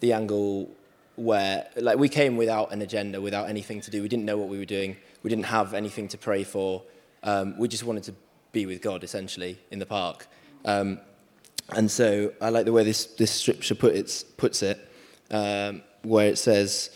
[0.00, 0.70] the angle
[1.16, 4.02] where like we came without an agenda, without anything to do.
[4.02, 4.96] We didn't know what we were doing.
[5.22, 6.82] We didn't have anything to pray for.
[7.22, 8.14] Um, we just wanted to
[8.52, 10.26] be with God essentially in the park.
[10.64, 11.00] Um,
[11.70, 14.78] and so I like the way this, this scripture put puts it,
[15.30, 16.90] um, where it says,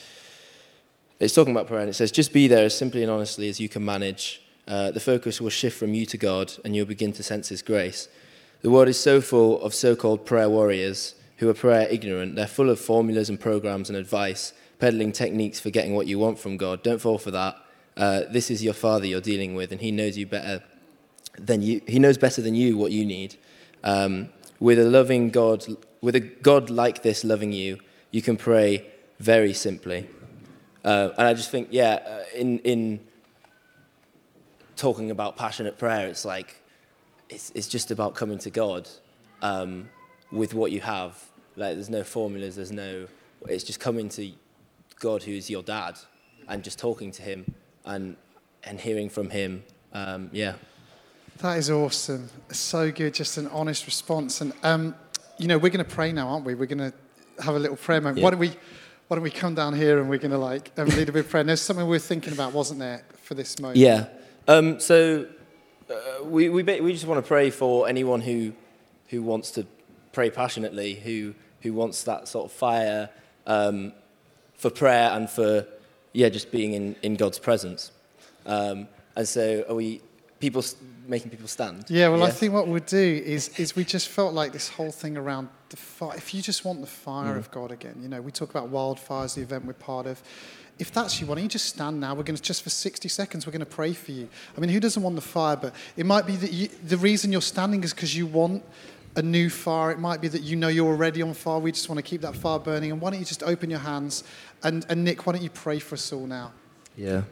[1.21, 3.59] it's talking about prayer, and it says, just be there as simply and honestly as
[3.59, 4.41] you can manage.
[4.69, 7.63] Uh, the focus will shift from you to God, and you'll begin to sense His
[7.63, 8.09] grace.
[8.63, 12.37] The world is so full of so called prayer warriors who are prayer ignorant.
[12.37, 16.39] They're full of formulas and programs and advice, peddling techniques for getting what you want
[16.39, 16.83] from God.
[16.83, 17.57] Don't fall for that.
[17.97, 20.63] Uh, this is your Father you're dealing with, and He knows you better
[21.37, 21.81] than you.
[21.87, 23.37] He knows better than you what you need.
[23.83, 24.29] Um,
[24.61, 25.65] with a loving God,
[26.01, 27.79] with a God like this loving you,
[28.11, 28.87] you can pray
[29.19, 30.09] very simply.
[30.85, 33.01] Uh, and I just think, yeah, uh, in in
[34.77, 36.63] talking about passionate prayer, it's like
[37.29, 38.89] it's it's just about coming to God
[39.43, 39.89] um,
[40.31, 41.23] with what you have.
[41.57, 43.07] Like there's no formulas, there's no.
[43.47, 44.31] It's just coming to
[45.01, 45.97] God, who is your dad,
[46.49, 48.17] and just talking to Him and
[48.65, 49.65] and hearing from Him.
[49.93, 50.55] Um, yeah.
[51.39, 52.31] That is awesome.
[52.51, 53.15] So good.
[53.15, 54.41] Just an honest response.
[54.41, 54.97] And, um,
[55.39, 56.55] you know, we're going to pray now, aren't we?
[56.55, 56.93] We're going to
[57.43, 58.19] have a little prayer moment.
[58.19, 58.25] Yeah.
[58.25, 58.53] Why don't we?
[59.09, 61.25] Why don't we come down here and we're going to like um, lead a bit
[61.25, 61.41] of prayer?
[61.41, 63.79] And there's something we were thinking about, wasn't there, for this moment?
[63.79, 64.05] Yeah.
[64.47, 65.25] Um, so
[65.91, 68.53] uh, we, we, we just want to pray for anyone who,
[69.09, 69.67] who wants to
[70.13, 73.09] pray passionately, who, who wants that sort of fire
[73.47, 73.95] um,
[74.53, 75.67] for prayer and for,
[76.13, 77.93] yeah, just being in, in God's presence.
[78.45, 80.03] Um, and so are we
[80.41, 80.65] people
[81.07, 81.85] making people stand?
[81.89, 84.93] Yeah, well, I think what we'll do is, is we just felt like this whole
[84.93, 86.17] thing around the fire.
[86.17, 87.39] If you just want the fire Mm.
[87.39, 90.23] of God again, you know, we talk about wildfires, the event we're part of.
[90.79, 92.15] If that's you, why don't you just stand now?
[92.15, 94.29] We're going to, just for 60 seconds, we're going to pray for you.
[94.57, 95.57] I mean, who doesn't want the fire?
[95.57, 98.63] But it might be that you, the reason you're standing is because you want
[99.17, 99.91] a new fire.
[99.91, 101.59] It might be that you know you're already on fire.
[101.59, 102.93] We just want to keep that fire burning.
[102.93, 104.23] And why don't you just open your hands?
[104.63, 106.53] And, and Nick, why don't you pray for us all now?
[106.97, 107.23] Yeah.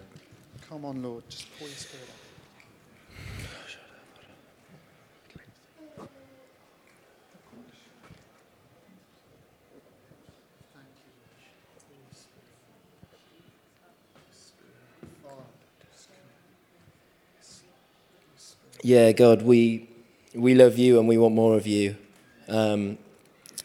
[0.68, 1.22] Come on, Lord.
[1.28, 2.15] Just pour your spirit out.
[18.88, 19.88] Yeah, God, we,
[20.32, 21.96] we love you and we want more of you.
[22.46, 22.98] Um,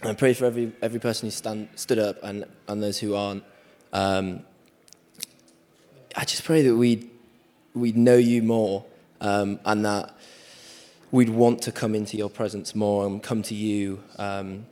[0.01, 3.43] I pray for every, every person who stand, stood up and, and those who aren't.
[3.93, 4.41] Um,
[6.15, 7.07] I just pray that we'd,
[7.75, 8.83] we'd know you more
[9.19, 10.17] um, and that
[11.11, 14.65] we'd want to come into your presence more and come to you um,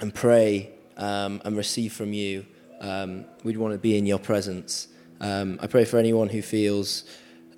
[0.00, 2.44] and pray um, and receive from you.
[2.80, 4.88] Um, we'd want to be in your presence.
[5.20, 7.04] Um, I pray for anyone who feels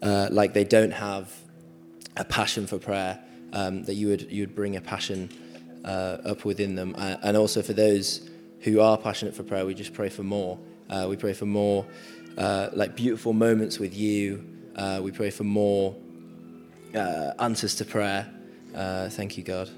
[0.02, 1.32] uh, like they don't have
[2.16, 3.18] a passion for prayer,
[3.52, 5.30] um, that you would, you would bring a passion
[5.84, 6.94] uh, up within them.
[6.96, 8.28] Uh, and also for those
[8.60, 10.58] who are passionate for prayer, we just pray for more.
[10.90, 11.86] Uh, we pray for more
[12.36, 14.44] uh, like beautiful moments with you.
[14.76, 15.94] Uh, we pray for more
[16.94, 18.26] uh, answers to prayer.
[18.72, 19.70] Thank you, God.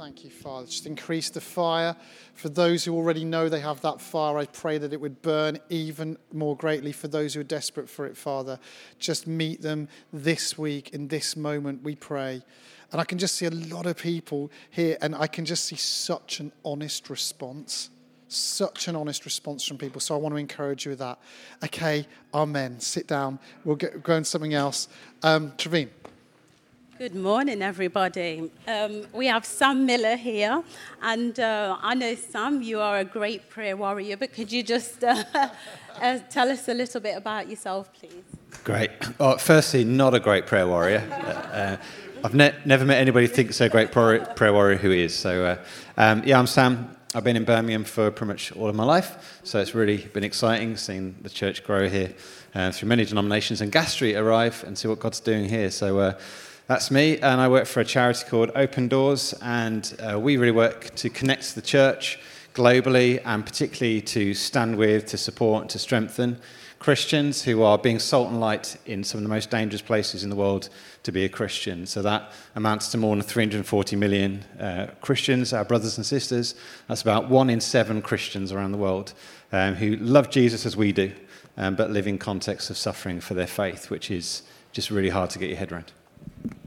[0.00, 0.66] Thank you, Father.
[0.66, 1.94] Just increase the fire.
[2.32, 5.58] For those who already know they have that fire, I pray that it would burn
[5.68, 6.90] even more greatly.
[6.90, 8.58] For those who are desperate for it, Father,
[8.98, 12.42] just meet them this week, in this moment, we pray.
[12.90, 15.76] And I can just see a lot of people here, and I can just see
[15.76, 17.90] such an honest response.
[18.28, 20.00] Such an honest response from people.
[20.00, 21.18] So I want to encourage you with that.
[21.62, 22.80] Okay, amen.
[22.80, 23.38] Sit down.
[23.66, 24.88] We'll get, go on something else.
[25.22, 25.52] Um.
[27.00, 28.50] Good morning, everybody.
[28.68, 30.62] Um, we have Sam Miller here,
[31.00, 34.18] and uh, I know Sam, you are a great prayer warrior.
[34.18, 35.24] But could you just uh,
[36.02, 38.22] uh, tell us a little bit about yourself, please?
[38.64, 38.90] Great.
[39.18, 41.02] Well, firstly, not a great prayer warrior.
[41.10, 41.78] Uh,
[42.22, 45.14] I've ne- never met anybody who thinks they're a great prayer, prayer warrior who is.
[45.14, 45.56] So, uh,
[45.96, 46.94] um, yeah, I'm Sam.
[47.14, 50.22] I've been in Birmingham for pretty much all of my life, so it's really been
[50.22, 52.12] exciting seeing the church grow here
[52.54, 55.70] uh, through many denominations and Gas Street arrive and see what God's doing here.
[55.70, 56.18] So uh,
[56.70, 60.52] that's me, and I work for a charity called Open Doors, and uh, we really
[60.52, 62.20] work to connect the church
[62.54, 66.38] globally and particularly to stand with, to support, to strengthen
[66.78, 70.30] Christians who are being salt and light in some of the most dangerous places in
[70.30, 70.68] the world
[71.02, 71.86] to be a Christian.
[71.86, 76.54] So that amounts to more than 340 million uh, Christians, our brothers and sisters.
[76.86, 79.12] That's about one in seven Christians around the world
[79.50, 81.10] um, who love Jesus as we do,
[81.56, 85.30] um, but live in contexts of suffering for their faith, which is just really hard
[85.30, 85.90] to get your head around.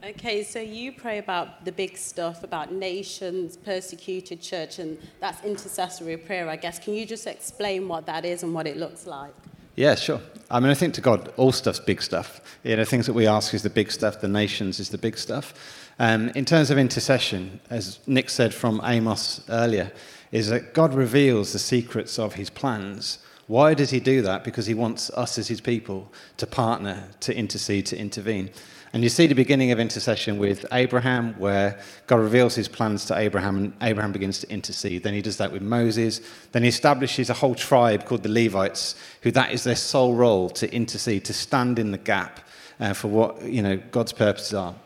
[0.04, 6.18] Okay, so you pray about the big stuff, about nations, persecuted church, and that's intercessory
[6.18, 6.78] prayer, I guess.
[6.78, 9.32] Can you just explain what that is and what it looks like?
[9.76, 10.20] Yeah, sure.
[10.50, 12.40] I mean, I think to God, all stuff's big stuff.
[12.62, 15.16] You know, things that we ask is the big stuff, the nations is the big
[15.16, 15.54] stuff.
[15.98, 19.90] Um, in terms of intercession, as Nick said from Amos earlier,
[20.30, 23.18] is that God reveals the secrets of his plans.
[23.46, 24.44] Why does he do that?
[24.44, 28.50] Because he wants us as his people to partner, to intercede, to intervene.
[28.94, 33.18] And you see the beginning of intercession with Abraham, where God reveals his plans to
[33.18, 35.02] Abraham, and Abraham begins to intercede.
[35.02, 36.20] Then he does that with Moses.
[36.52, 40.48] Then he establishes a whole tribe called the Levites, who that is their sole role
[40.50, 42.38] to intercede, to stand in the gap
[42.78, 44.76] uh, for what you know God's purposes are.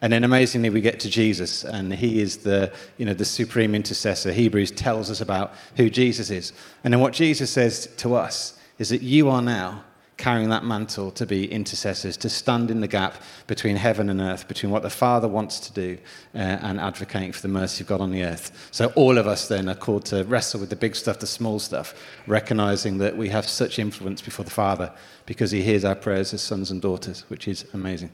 [0.00, 3.74] And then amazingly, we get to Jesus, and he is the, you know, the supreme
[3.74, 4.32] intercessor.
[4.32, 6.54] Hebrews tells us about who Jesus is.
[6.84, 9.84] And then what Jesus says to us is that you are now
[10.18, 14.48] carrying that mantle to be intercessors, to stand in the gap between heaven and earth,
[14.48, 15.96] between what the Father wants to do
[16.34, 18.68] uh, and advocating for the mercy of God on the earth.
[18.72, 21.60] So, all of us then are called to wrestle with the big stuff, the small
[21.60, 21.94] stuff,
[22.26, 24.92] recognizing that we have such influence before the Father
[25.24, 28.10] because He hears our prayers as sons and daughters, which is amazing.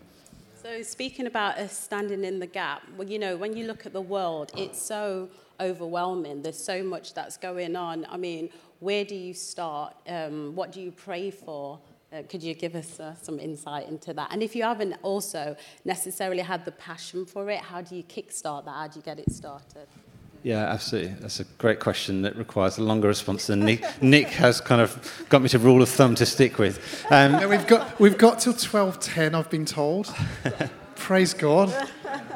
[0.63, 3.95] So, speaking about us standing in the gap, well, you know, when you look at
[3.95, 5.31] the world, it's so
[5.61, 6.43] overwhelming.
[6.43, 8.07] There's so much that's going on.
[8.11, 8.51] I mean,
[8.81, 9.95] where do you start?
[10.07, 11.79] Um, what do you pray for?
[12.15, 14.29] Uh, could you give us uh, some insight into that?
[14.31, 18.67] And if you haven't also necessarily had the passion for it, how do you kickstart
[18.67, 18.71] that?
[18.71, 19.89] How do you get it started?
[20.45, 21.15] Yeah, absolutely.
[21.19, 25.27] That's a great question that requires a longer response than Nick, Nick has kind of
[25.29, 27.05] got me to rule of thumb to stick with.
[27.11, 29.35] Um, no, we've got we've got till twelve ten.
[29.35, 30.15] I've been told.
[30.95, 31.75] Praise God.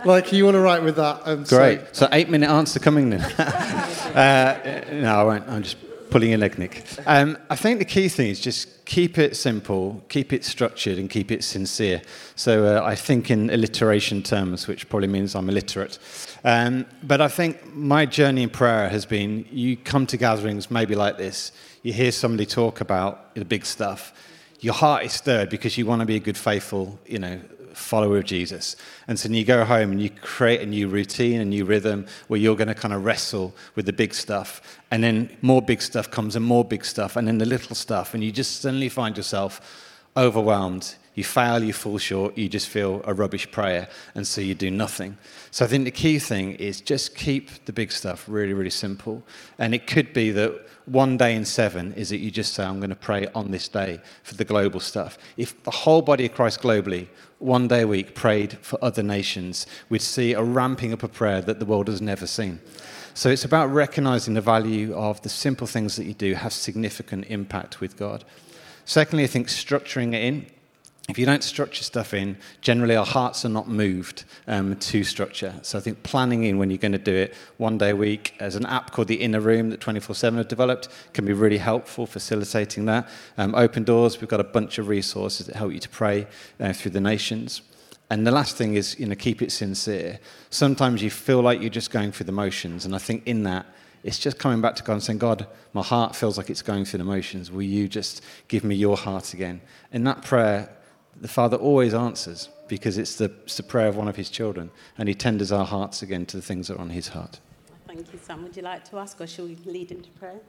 [0.05, 1.22] Like, are you all right with that?
[1.24, 1.81] Um, great.
[1.95, 3.20] So, so, eight minute answer coming then.
[3.39, 5.49] uh, no, I won't.
[5.49, 5.76] I'm just
[6.11, 6.85] pulling your leg, Nick.
[7.07, 11.09] Um, I think the key thing is just keep it simple, keep it structured, and
[11.11, 12.03] keep it sincere.
[12.37, 15.99] So uh, I think in alliteration terms, which probably means I'm illiterate.
[16.45, 20.95] Um, but I think my journey in prayer has been you come to gatherings maybe
[20.95, 21.53] like this,
[21.83, 24.13] you hear somebody talk about the big stuff.
[24.61, 27.41] Your heart is stirred because you want to be a good, faithful, you know,
[27.79, 28.76] follower of Jesus.
[29.07, 32.41] And so you go home and you create a new routine, a new rhythm where
[32.41, 34.81] you're going to kind of wrestle with the big stuff.
[34.91, 38.14] And then more big stuff comes and more big stuff, and then the little stuff.
[38.14, 39.61] And you just suddenly find yourself
[40.16, 40.95] overwhelmed.
[41.19, 44.71] You fail, you fall short, you just feel a rubbish prayer, and so you do
[44.71, 45.19] nothing.
[45.51, 49.25] So I think the key thing is just keep the big stuff really, really simple.
[49.59, 52.79] And it could be that one day in seven is that you just say, I'm
[52.79, 55.19] going to pray on this day for the global stuff.
[55.37, 57.09] If the whole body of Christ globally,
[57.41, 61.41] one day a week, prayed for other nations, we'd see a ramping up of prayer
[61.41, 62.61] that the world has never seen.
[63.14, 67.25] So it's about recognizing the value of the simple things that you do have significant
[67.27, 68.25] impact with God.
[68.85, 70.47] Secondly, I think structuring it in
[71.09, 75.55] if you don't structure stuff in, generally our hearts are not moved um, to structure.
[75.63, 78.35] So I think planning in when you're going to do it one day a week,
[78.41, 81.57] as an app called the Inner Room that 24 7 have developed, can be really
[81.57, 83.09] helpful facilitating that.
[83.39, 86.27] Um, open Doors, we've got a bunch of resources that help you to pray
[86.61, 87.63] uh, through the nations.
[88.11, 90.21] And the last thing is, you know, keep it sincere.
[90.51, 93.65] Sometimes you feel like you're just going through the motions, and I think in that,
[94.05, 96.85] it's just coming back to God and saying, God, my heart feels like it's going
[96.85, 97.51] through the motions.
[97.51, 99.61] Will you just give me your heart again?
[99.91, 100.71] In that prayer,
[101.21, 104.71] the Father always answers because it's the, it's the prayer of one of his children,
[104.99, 107.41] and he tenders our hearts again to the things that are on his heart.
[107.87, 108.43] Thank you, Sam.
[108.43, 110.41] Would you like to ask, or shall we lead into prayer?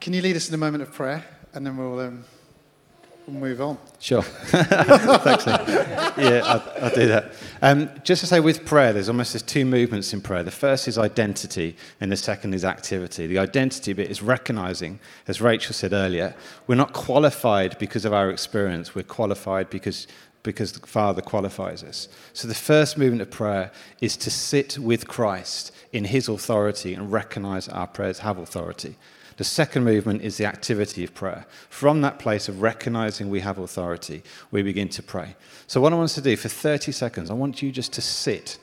[0.00, 2.24] Can you lead us in a moment of prayer, and then we'll, um,
[3.28, 3.78] we'll move on.
[3.98, 4.22] Sure.
[4.22, 5.46] Thanks.
[5.46, 7.32] Yeah, I'll, I'll do that.
[7.60, 10.42] Um, just to say, with prayer, there's almost there's two movements in prayer.
[10.42, 13.26] The first is identity, and the second is activity.
[13.26, 16.34] The identity bit is recognizing, as Rachel said earlier,
[16.66, 18.94] we're not qualified because of our experience.
[18.94, 20.06] We're qualified because
[20.44, 22.08] because the Father qualifies us.
[22.32, 23.70] So the first movement of prayer
[24.00, 28.96] is to sit with Christ in His authority and recognize our prayers have authority.
[29.38, 31.46] The second movement is the activity of prayer.
[31.70, 35.36] From that place of recognizing we have authority, we begin to pray.
[35.68, 38.02] So, what I want us to do for 30 seconds, I want you just to
[38.02, 38.58] sit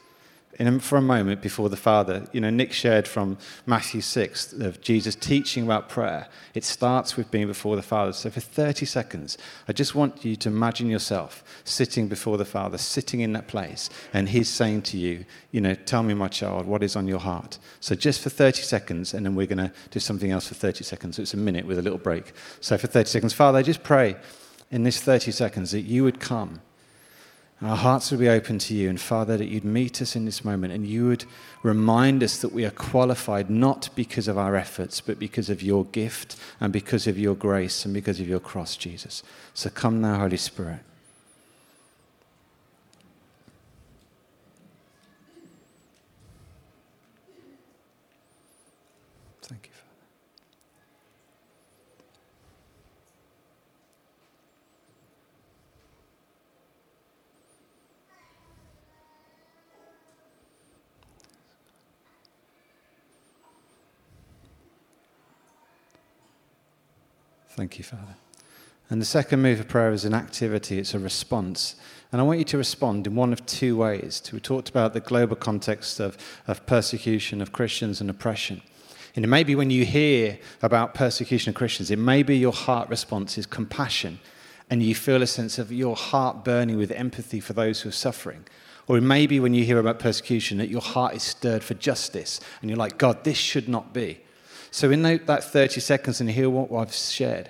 [0.57, 2.25] in, for a moment before the Father.
[2.31, 6.27] You know, Nick shared from Matthew 6 of Jesus teaching about prayer.
[6.53, 8.13] It starts with being before the Father.
[8.13, 9.37] So for 30 seconds,
[9.67, 13.89] I just want you to imagine yourself sitting before the Father, sitting in that place,
[14.13, 17.19] and He's saying to you, you know, tell me, my child, what is on your
[17.19, 17.57] heart.
[17.79, 20.83] So just for 30 seconds, and then we're going to do something else for 30
[20.83, 21.17] seconds.
[21.17, 22.33] So it's a minute with a little break.
[22.61, 24.15] So for 30 seconds, Father, I just pray
[24.71, 26.61] in this 30 seconds that you would come
[27.65, 28.89] our hearts would be open to you.
[28.89, 31.25] And Father, that you'd meet us in this moment and you would
[31.63, 35.85] remind us that we are qualified not because of our efforts, but because of your
[35.85, 39.23] gift and because of your grace and because of your cross, Jesus.
[39.55, 40.79] So come now, Holy Spirit.
[49.41, 49.85] Thank you, Father.
[67.55, 68.15] Thank you, Father.
[68.89, 71.75] And the second move of prayer is an activity, it's a response.
[72.11, 74.21] And I want you to respond in one of two ways.
[74.31, 78.61] We talked about the global context of, of persecution of Christians and oppression.
[79.15, 82.51] And it may be when you hear about persecution of Christians, it may be your
[82.51, 84.19] heart response is compassion,
[84.69, 87.93] and you feel a sense of your heart burning with empathy for those who are
[87.93, 88.45] suffering.
[88.87, 91.73] Or it may be when you hear about persecution that your heart is stirred for
[91.75, 94.19] justice, and you're like, God, this should not be.
[94.75, 97.49] So, in that 30 seconds and hear what I've shared,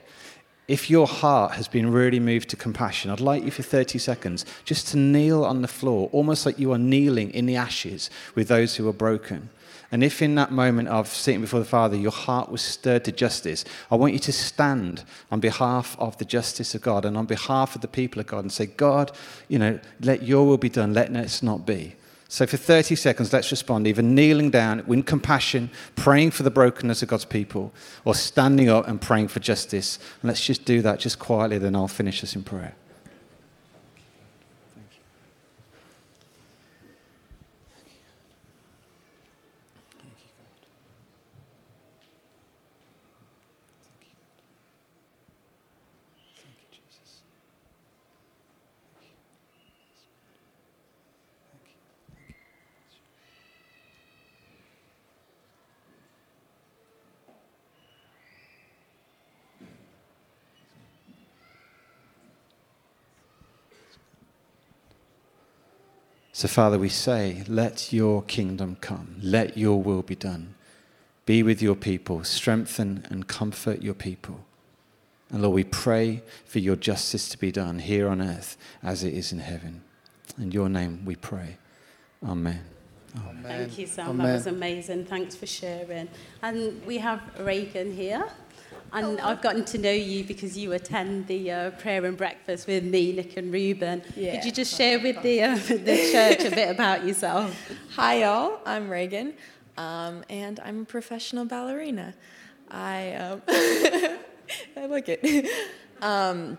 [0.67, 4.45] if your heart has been really moved to compassion, I'd like you for 30 seconds
[4.63, 8.47] just to kneel on the floor, almost like you are kneeling in the ashes with
[8.47, 9.49] those who are broken.
[9.91, 13.11] And if in that moment of sitting before the Father, your heart was stirred to
[13.11, 17.26] justice, I want you to stand on behalf of the justice of God and on
[17.26, 19.11] behalf of the people of God and say, God,
[19.47, 21.95] you know, let your will be done, let us not be.
[22.28, 27.03] So, for 30 seconds, let's respond either kneeling down in compassion, praying for the brokenness
[27.03, 27.71] of God's people,
[28.03, 29.99] or standing up and praying for justice.
[30.21, 32.76] And let's just do that just quietly, then I'll finish us in prayer.
[66.38, 70.56] So, Father, we say, let your kingdom come, let your will be done.
[71.26, 74.42] Be with your people, strengthen and comfort your people.
[75.30, 79.14] And Lord, we pray for your justice to be done here on earth as it
[79.14, 79.82] is in heaven.
[80.38, 81.56] In your name we pray.
[82.22, 82.60] Amen.
[83.18, 83.44] Amen.
[83.44, 84.10] Thank you, Sam.
[84.10, 84.28] Amen.
[84.28, 85.06] That was amazing.
[85.06, 86.10] Thanks for sharing.
[86.42, 88.28] And we have Reagan here.
[88.94, 92.84] And I've gotten to know you because you attend the uh, prayer and breakfast with
[92.84, 94.02] me, Nick, and Reuben.
[94.16, 94.36] Yeah.
[94.36, 97.54] Could you just share with the, uh, the church a bit about yourself?
[97.96, 98.60] Hi, y'all.
[98.66, 99.34] I'm Reagan,
[99.78, 102.14] um, and I'm a professional ballerina.
[102.72, 103.42] I, um,
[104.78, 105.50] I like it.
[106.02, 106.58] Um,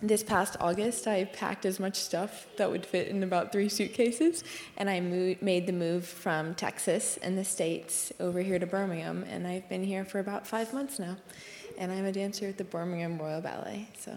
[0.00, 4.44] this past August, I packed as much stuff that would fit in about three suitcases,
[4.76, 9.24] and I moved, made the move from Texas in the States over here to Birmingham,
[9.28, 11.16] and I've been here for about five months now.
[11.78, 14.12] And I'm a dancer at the Birmingham Royal Ballet, so.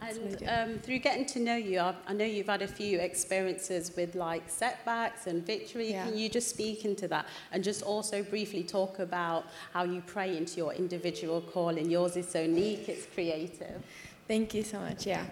[0.00, 2.62] that's what I And um, through getting to know you, I, I know you've had
[2.62, 5.92] a few experiences with like setbacks and victory.
[5.92, 6.04] Yeah.
[6.04, 10.36] Can you just speak into that and just also briefly talk about how you pray
[10.36, 11.90] into your individual calling?
[11.90, 13.82] Yours is so unique, it's creative.
[14.30, 15.08] Thank you so much.
[15.08, 15.24] Yeah.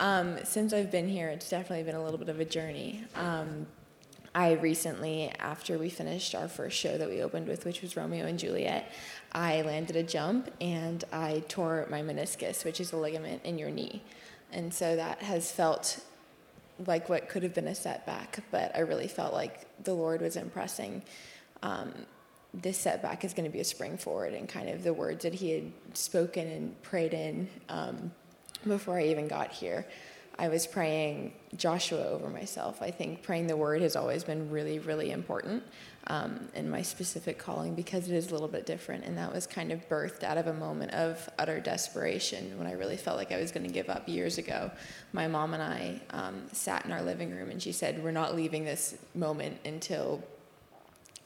[0.00, 3.04] Um, since I've been here, it's definitely been a little bit of a journey.
[3.14, 3.66] Um,
[4.34, 8.24] I recently, after we finished our first show that we opened with, which was Romeo
[8.24, 8.90] and Juliet,
[9.32, 13.68] I landed a jump and I tore my meniscus, which is a ligament in your
[13.68, 14.02] knee.
[14.50, 16.02] And so that has felt
[16.86, 20.36] like what could have been a setback, but I really felt like the Lord was
[20.36, 21.02] impressing
[21.62, 21.92] um,
[22.54, 25.34] this setback is going to be a spring forward and kind of the words that
[25.34, 28.10] he had spoken and prayed in um,
[28.66, 29.86] before I even got here.
[30.40, 32.80] I was praying Joshua over myself.
[32.80, 35.64] I think praying the word has always been really, really important
[36.06, 39.04] um, in my specific calling because it is a little bit different.
[39.04, 42.72] And that was kind of birthed out of a moment of utter desperation when I
[42.72, 44.70] really felt like I was going to give up years ago.
[45.12, 48.36] My mom and I um, sat in our living room and she said, We're not
[48.36, 50.22] leaving this moment until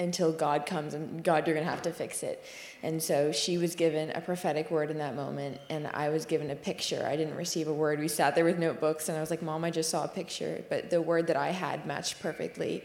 [0.02, 2.44] until God comes and God, you're going to have to fix it.
[2.82, 6.50] And so she was given a prophetic word in that moment, and I was given
[6.50, 7.06] a picture.
[7.06, 8.00] I didn't receive a word.
[8.00, 10.64] We sat there with notebooks, and I was like, Mom, I just saw a picture.
[10.68, 12.84] But the word that I had matched perfectly.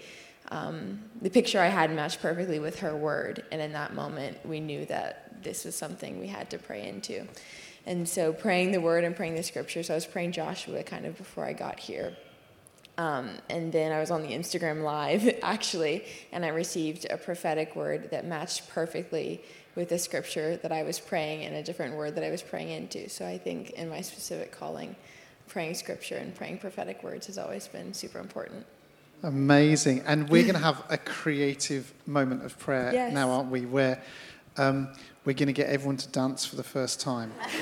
[0.50, 3.44] Um, the picture I had matched perfectly with her word.
[3.52, 7.28] And in that moment, we knew that this was something we had to pray into.
[7.86, 11.18] And so praying the word and praying the scriptures, I was praying Joshua kind of
[11.18, 12.16] before I got here.
[12.98, 17.76] Um, and then I was on the Instagram live actually, and I received a prophetic
[17.76, 19.42] word that matched perfectly
[19.76, 22.70] with the scripture that I was praying and a different word that I was praying
[22.72, 23.08] into.
[23.10, 24.96] So I think in my specific calling,
[25.48, 28.66] praying scripture and praying prophetic words has always been super important.
[29.22, 30.02] Amazing.
[30.08, 33.14] And we're going to have a creative moment of prayer Yes.
[33.14, 33.68] now, aren't we?
[33.68, 34.02] Where
[34.58, 34.88] um,
[35.26, 37.32] we're going to get everyone to dance for the first time.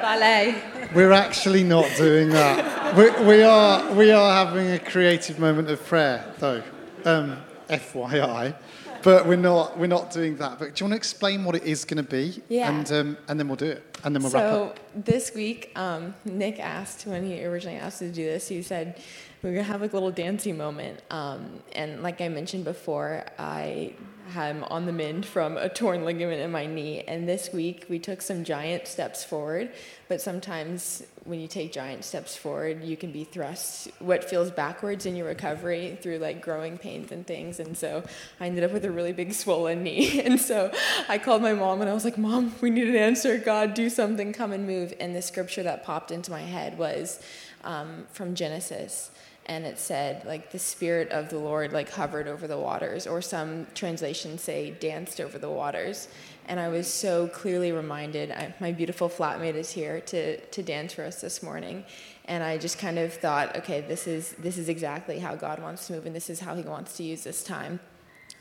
[0.00, 0.54] Ballet.
[0.94, 2.81] We're actually not doing that.
[2.96, 6.62] We, we, are, we are having a creative moment of prayer, though.
[7.06, 7.38] Um,
[7.70, 8.54] FYI.
[9.02, 10.58] But we're not, we're not doing that.
[10.58, 12.42] But do you want to explain what it is going to be?
[12.50, 12.70] Yeah.
[12.70, 13.98] And, um, and then we'll do it.
[14.04, 14.78] And then we'll wrap so up.
[14.78, 18.48] So this week, um, Nick asked when he originally asked to do this.
[18.48, 19.00] He said
[19.42, 21.02] we're gonna have like a little dancing moment.
[21.10, 23.94] Um, and like I mentioned before, I
[24.36, 27.02] am on the mend from a torn ligament in my knee.
[27.06, 29.70] And this week we took some giant steps forward.
[30.08, 35.06] But sometimes when you take giant steps forward, you can be thrust what feels backwards
[35.06, 37.60] in your recovery through like growing pains and things.
[37.60, 38.04] And so
[38.40, 40.20] I ended up with a really big swollen knee.
[40.32, 40.72] And so
[41.08, 43.38] I called my mom and I was like, Mom, we need an answer.
[43.38, 44.94] God, do something, come and move.
[45.00, 47.20] And the scripture that popped into my head was
[47.64, 49.10] um, from Genesis.
[49.46, 53.20] And it said, like, the Spirit of the Lord, like, hovered over the waters, or
[53.20, 56.06] some translations say, danced over the waters.
[56.46, 60.92] And I was so clearly reminded, I, my beautiful flatmate is here to, to dance
[60.92, 61.84] for us this morning.
[62.26, 65.88] And I just kind of thought, okay, this is, this is exactly how God wants
[65.88, 67.80] to move, and this is how He wants to use this time.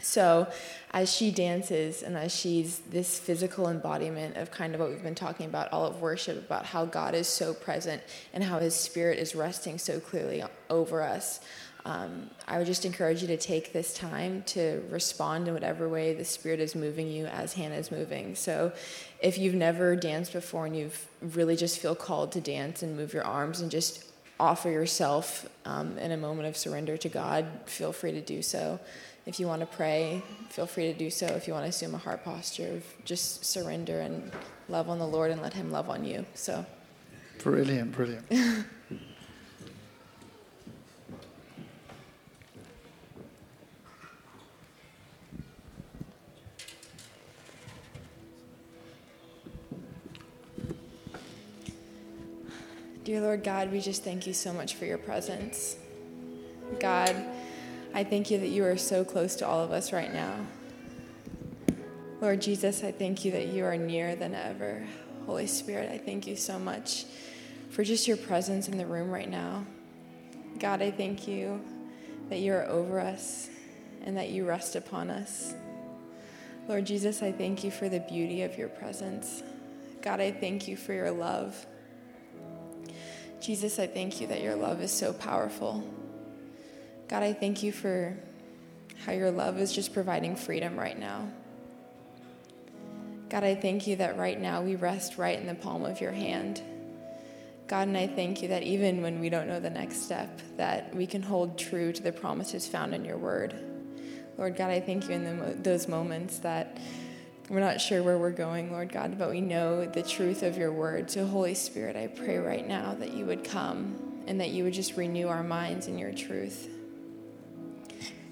[0.01, 0.47] So,
[0.91, 5.15] as she dances and as she's this physical embodiment of kind of what we've been
[5.15, 8.01] talking about, all of worship, about how God is so present
[8.33, 11.39] and how His Spirit is resting so clearly over us,
[11.85, 16.13] um, I would just encourage you to take this time to respond in whatever way
[16.13, 18.35] the Spirit is moving you as Hannah is moving.
[18.35, 18.71] So,
[19.21, 23.13] if you've never danced before and you've really just feel called to dance and move
[23.13, 24.05] your arms and just
[24.39, 28.79] offer yourself um, in a moment of surrender to God, feel free to do so.
[29.25, 31.27] If you want to pray, feel free to do so.
[31.27, 34.31] If you want to assume a heart posture of just surrender and
[34.67, 36.25] love on the Lord and let Him love on you.
[36.33, 36.65] So,
[37.43, 38.25] Brilliant, brilliant.
[53.11, 55.75] dear Lord God, we just thank you so much for your presence.
[56.79, 57.13] God,
[57.93, 60.45] I thank you that you are so close to all of us right now.
[62.21, 64.85] Lord Jesus, I thank you that you are nearer than ever.
[65.25, 67.05] Holy Spirit, I thank you so much
[67.69, 69.65] for just your presence in the room right now.
[70.57, 71.61] God, I thank you
[72.29, 73.49] that you are over us
[74.05, 75.53] and that you rest upon us.
[76.69, 79.43] Lord Jesus, I thank you for the beauty of your presence.
[80.01, 81.65] God, I thank you for your love.
[83.41, 85.83] Jesus, I thank you that your love is so powerful.
[87.11, 88.15] God, I thank you for
[89.05, 91.27] how your love is just providing freedom right now.
[93.27, 96.13] God, I thank you that right now we rest right in the palm of your
[96.13, 96.61] hand.
[97.67, 100.95] God, and I thank you that even when we don't know the next step, that
[100.95, 103.55] we can hold true to the promises found in your word.
[104.37, 106.77] Lord God, I thank you in the, those moments that
[107.49, 110.71] we're not sure where we're going, Lord God, but we know the truth of your
[110.71, 111.11] word.
[111.11, 114.73] So, Holy Spirit, I pray right now that you would come and that you would
[114.73, 116.69] just renew our minds in your truth.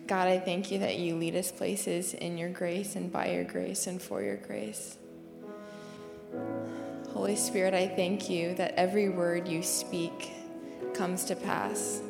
[0.10, 3.43] God, I thank you that you lead us places in your grace and by your
[3.43, 4.97] grace and for your grace.
[7.14, 10.32] Holy Spirit, I thank you that every word you speak
[10.95, 12.01] comes to pass.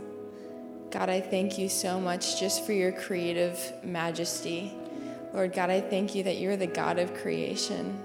[0.91, 4.74] God, I thank you so much just for your creative majesty.
[5.34, 8.02] Lord God, I thank you that you're the God of creation.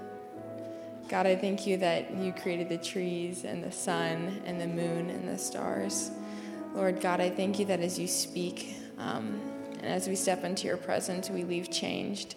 [1.07, 5.09] God, I thank you that you created the trees and the sun and the moon
[5.09, 6.11] and the stars.
[6.73, 9.39] Lord God, I thank you that as you speak um,
[9.85, 12.33] And as we step into your presence, we leave changed.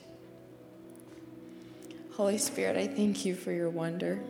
[2.13, 4.21] Holy Spirit, I thank you for your wonder.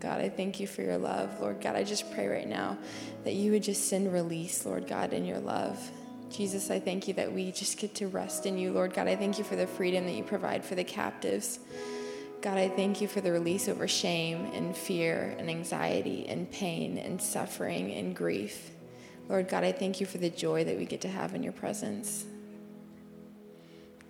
[0.00, 1.40] God, I thank you for your love.
[1.40, 2.76] Lord God, I just pray right now
[3.22, 5.78] that you would just send release, Lord God, in your love.
[6.32, 8.72] Jesus, I thank you that we just get to rest in you.
[8.72, 11.60] Lord God, I thank you for the freedom that you provide for the captives.
[12.42, 16.98] God, I thank you for the release over shame and fear and anxiety and pain
[16.98, 18.72] and suffering and grief.
[19.28, 21.52] Lord God, I thank you for the joy that we get to have in your
[21.52, 22.24] presence.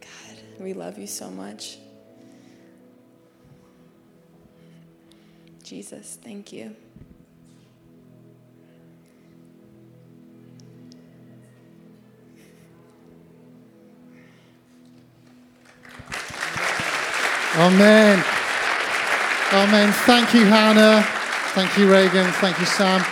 [0.01, 1.79] God, we love you so much.
[5.65, 6.75] Jesus, thank you.
[17.57, 18.25] Amen.
[19.53, 19.93] Amen.
[19.93, 21.03] Thank you, Hannah.
[21.55, 22.31] Thank you, Reagan.
[22.35, 23.05] Thank you, Sam.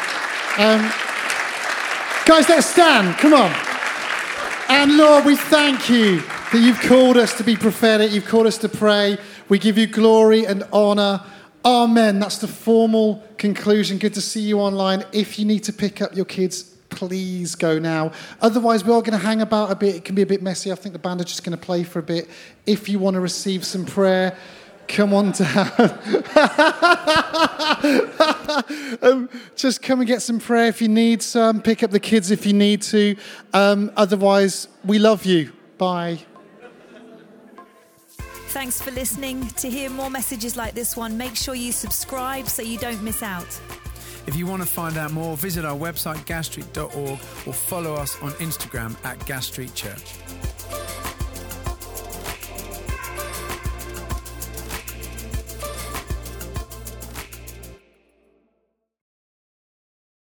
[0.59, 1.06] Um,
[2.27, 3.17] guys, let's stand.
[3.19, 3.55] Come on.
[4.69, 6.21] And Lord, we thank you
[6.53, 8.11] that you've called us to be prophetic.
[8.11, 9.17] You've called us to pray.
[9.49, 11.23] We give you glory and honor.
[11.65, 12.19] Amen.
[12.19, 13.99] That's the formal conclusion.
[13.99, 15.05] Good to see you online.
[15.13, 18.11] If you need to pick up your kids, please go now.
[18.41, 19.95] Otherwise, we are going to hang about a bit.
[19.95, 20.73] It can be a bit messy.
[20.73, 22.29] I think the band are just going to play for a bit.
[22.67, 24.37] If you want to receive some prayer,
[24.89, 25.69] come on down.
[29.03, 31.61] um, just come and get some prayer if you need some.
[31.61, 33.17] Pick up the kids if you need to.
[33.53, 35.53] Um, otherwise, we love you.
[35.79, 36.21] Bye.
[38.49, 39.49] Thanks for listening.
[39.49, 43.23] To hear more messages like this one, make sure you subscribe so you don't miss
[43.23, 43.61] out.
[44.27, 48.31] If you want to find out more, visit our website, gasstreet.org, or follow us on
[48.33, 50.15] Instagram at Gas Street Church.